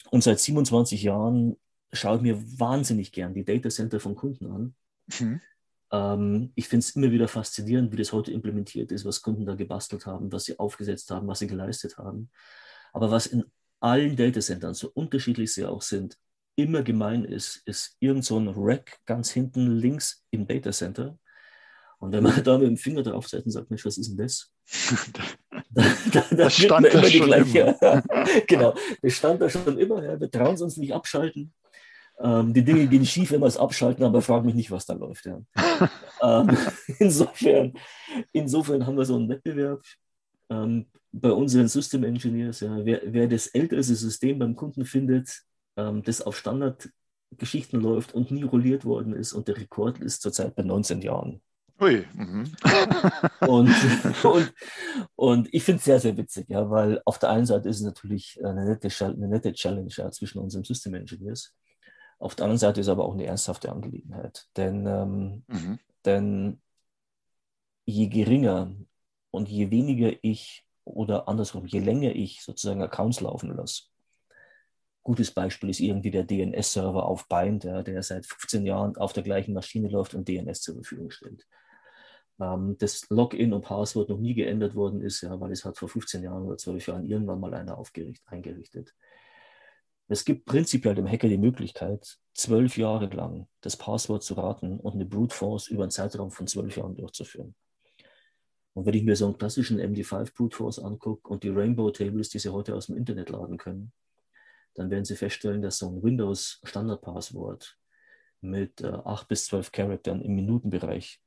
[0.09, 1.57] und seit 27 Jahren
[1.91, 4.75] schaue ich mir wahnsinnig gern die Data Center von Kunden an.
[5.19, 5.41] Mhm.
[5.91, 9.55] Ähm, ich finde es immer wieder faszinierend, wie das heute implementiert ist, was Kunden da
[9.55, 12.31] gebastelt haben, was sie aufgesetzt haben, was sie geleistet haben.
[12.93, 13.43] Aber was in
[13.81, 16.17] allen Data Centern, so unterschiedlich sie auch sind,
[16.55, 21.17] immer gemein ist, ist irgend so ein Rack ganz hinten links im Data Center,
[21.99, 24.51] und wenn man da mit dem Finger draufsetzt und sagt, Mensch, was ist denn das?
[25.73, 28.03] da, da das stand da schon gleiche, immer.
[28.47, 30.03] genau, das stand da schon immer.
[30.03, 30.19] Ja.
[30.19, 31.53] Wir trauen uns nicht abschalten.
[32.19, 34.93] Ähm, die Dinge gehen schief, wenn wir es abschalten, aber frag mich nicht, was da
[34.93, 35.25] läuft.
[35.25, 35.41] Ja.
[36.21, 36.57] ähm,
[36.99, 37.73] insofern,
[38.31, 39.81] insofern haben wir so einen Wettbewerb
[40.49, 42.61] ähm, bei unseren System Engineers.
[42.61, 45.41] Ja, wer, wer, das älteste System beim Kunden findet,
[45.77, 50.55] ähm, das auf Standardgeschichten läuft und nie rolliert worden ist und der Rekord ist zurzeit
[50.55, 51.41] bei 19 Jahren.
[51.81, 52.05] Ui.
[52.13, 52.51] Mhm.
[53.41, 53.75] und,
[54.23, 54.53] und,
[55.15, 57.85] und ich finde es sehr, sehr witzig, ja, weil auf der einen Seite ist es
[57.85, 61.53] natürlich eine nette, eine nette Challenge ja, zwischen unseren System Engineers.
[62.17, 64.47] Auf der anderen Seite ist es aber auch eine ernsthafte Angelegenheit.
[64.55, 65.79] Denn, ähm, mhm.
[66.05, 66.61] denn
[67.85, 68.73] je geringer
[69.31, 73.83] und je weniger ich oder andersrum, je länger ich sozusagen Accounts laufen lasse,
[75.05, 79.23] gutes Beispiel ist irgendwie der DNS-Server auf Bind, ja, der seit 15 Jahren auf der
[79.23, 81.47] gleichen Maschine läuft und DNS zur Verfügung stellt
[82.39, 85.89] ähm, das Login und Passwort noch nie geändert worden ist, ja, weil es hat vor
[85.89, 87.81] 15 Jahren oder 12 Jahren irgendwann mal einer
[88.25, 88.93] eingerichtet.
[90.07, 94.93] Es gibt prinzipiell dem Hacker die Möglichkeit, zwölf Jahre lang das Passwort zu raten und
[94.93, 97.55] eine Brute Force über einen Zeitraum von zwölf Jahren durchzuführen.
[98.73, 102.29] Und wenn ich mir so einen klassischen MD5 Brute Force angucke und die Rainbow Tables,
[102.29, 103.93] die Sie heute aus dem Internet laden können,
[104.75, 107.77] dann werden Sie feststellen, dass so ein Windows Standardpasswort
[108.41, 111.21] mit äh, 8 bis 12 Charaktern im Minutenbereich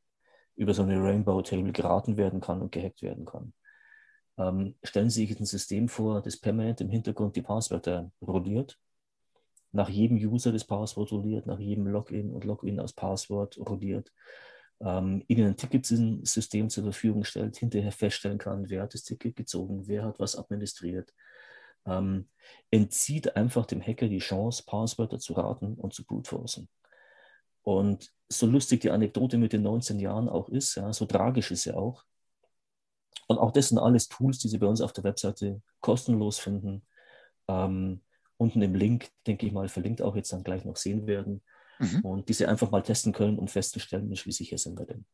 [0.56, 3.52] über so eine Rainbow Table geraten werden kann und gehackt werden kann.
[4.36, 8.78] Ähm, stellen Sie sich ein System vor, das permanent im Hintergrund die Passwörter rolliert,
[9.72, 14.12] nach jedem User das Passwort rolliert, nach jedem Login und Login aus Passwort rolliert,
[14.80, 19.86] ähm, Ihnen ein Ticketsystem zur Verfügung stellt, hinterher feststellen kann, wer hat das Ticket gezogen,
[19.86, 21.12] wer hat was administriert,
[21.86, 22.28] ähm,
[22.70, 26.68] entzieht einfach dem Hacker die Chance, Passwörter zu raten und zu brute-forcen.
[27.62, 31.62] Und so lustig die Anekdote mit den 19 Jahren auch ist, ja, so tragisch ist
[31.62, 32.04] sie auch.
[33.26, 36.86] Und auch das sind alles Tools, die Sie bei uns auf der Webseite kostenlos finden.
[37.46, 38.00] Ähm,
[38.38, 41.42] unten im Link, denke ich mal, verlinkt auch jetzt dann gleich noch sehen werden.
[41.78, 42.00] Mhm.
[42.00, 45.04] Und die Sie einfach mal testen können, um festzustellen, wie sicher sind wir denn.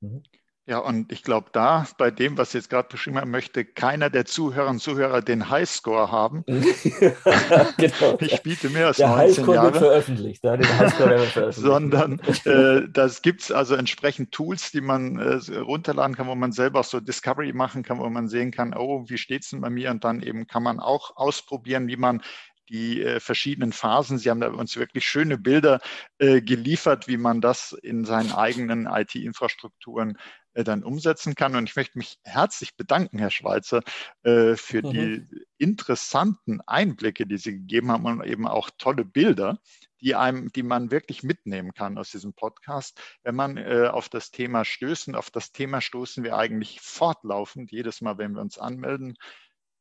[0.00, 0.22] Mhm.
[0.68, 4.26] Ja, und ich glaube, da bei dem, was jetzt gerade beschrieben haben, möchte keiner der
[4.26, 6.44] Zuhörer und Zuhörer den Highscore haben.
[7.78, 8.18] genau.
[8.20, 9.72] Ich biete mehr als der 19 Highscore Jahre.
[9.72, 11.66] Wird veröffentlicht, ja, den Highscore wird veröffentlicht.
[11.66, 16.52] Sondern äh, das gibt es also entsprechend Tools, die man äh, runterladen kann, wo man
[16.52, 19.62] selber auch so Discovery machen kann, wo man sehen kann, oh, wie steht es denn
[19.62, 19.90] bei mir?
[19.90, 22.20] Und dann eben kann man auch ausprobieren, wie man
[22.68, 24.18] die äh, verschiedenen Phasen.
[24.18, 25.80] Sie haben da uns wirklich schöne Bilder
[26.18, 30.18] äh, geliefert, wie man das in seinen eigenen IT-Infrastrukturen
[30.54, 31.54] dann umsetzen kann.
[31.56, 33.82] Und ich möchte mich herzlich bedanken, Herr Schweizer,
[34.22, 34.90] äh, für mhm.
[34.90, 39.58] die interessanten Einblicke, die Sie gegeben haben und eben auch tolle Bilder,
[40.00, 43.00] die einem, die man wirklich mitnehmen kann aus diesem Podcast.
[43.22, 47.70] Wenn man äh, auf das Thema stößt und auf das Thema stoßen wir eigentlich fortlaufend,
[47.70, 49.16] jedes Mal, wenn wir uns anmelden,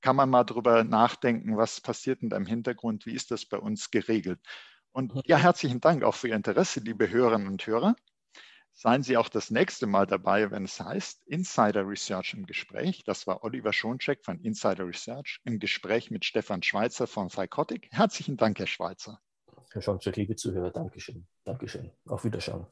[0.02, 3.58] kann man mal darüber nachdenken, was passiert denn da im Hintergrund, wie ist das bei
[3.58, 4.40] uns geregelt.
[4.92, 5.22] Und mhm.
[5.26, 7.96] ja, herzlichen Dank auch für Ihr Interesse, liebe Hörerinnen und Hörer.
[8.80, 13.04] Seien Sie auch das nächste Mal dabei, wenn es heißt Insider Research im Gespräch.
[13.04, 17.88] Das war Oliver Schoncheck von Insider Research im Gespräch mit Stefan Schweizer von Psychotic.
[17.90, 19.20] Herzlichen Dank, Herr Schweizer.
[19.72, 21.26] Herr Schoncheck, liebe Zuhörer, Dankeschön.
[21.44, 21.92] Dankeschön.
[22.06, 22.68] Auf Wiederschauen.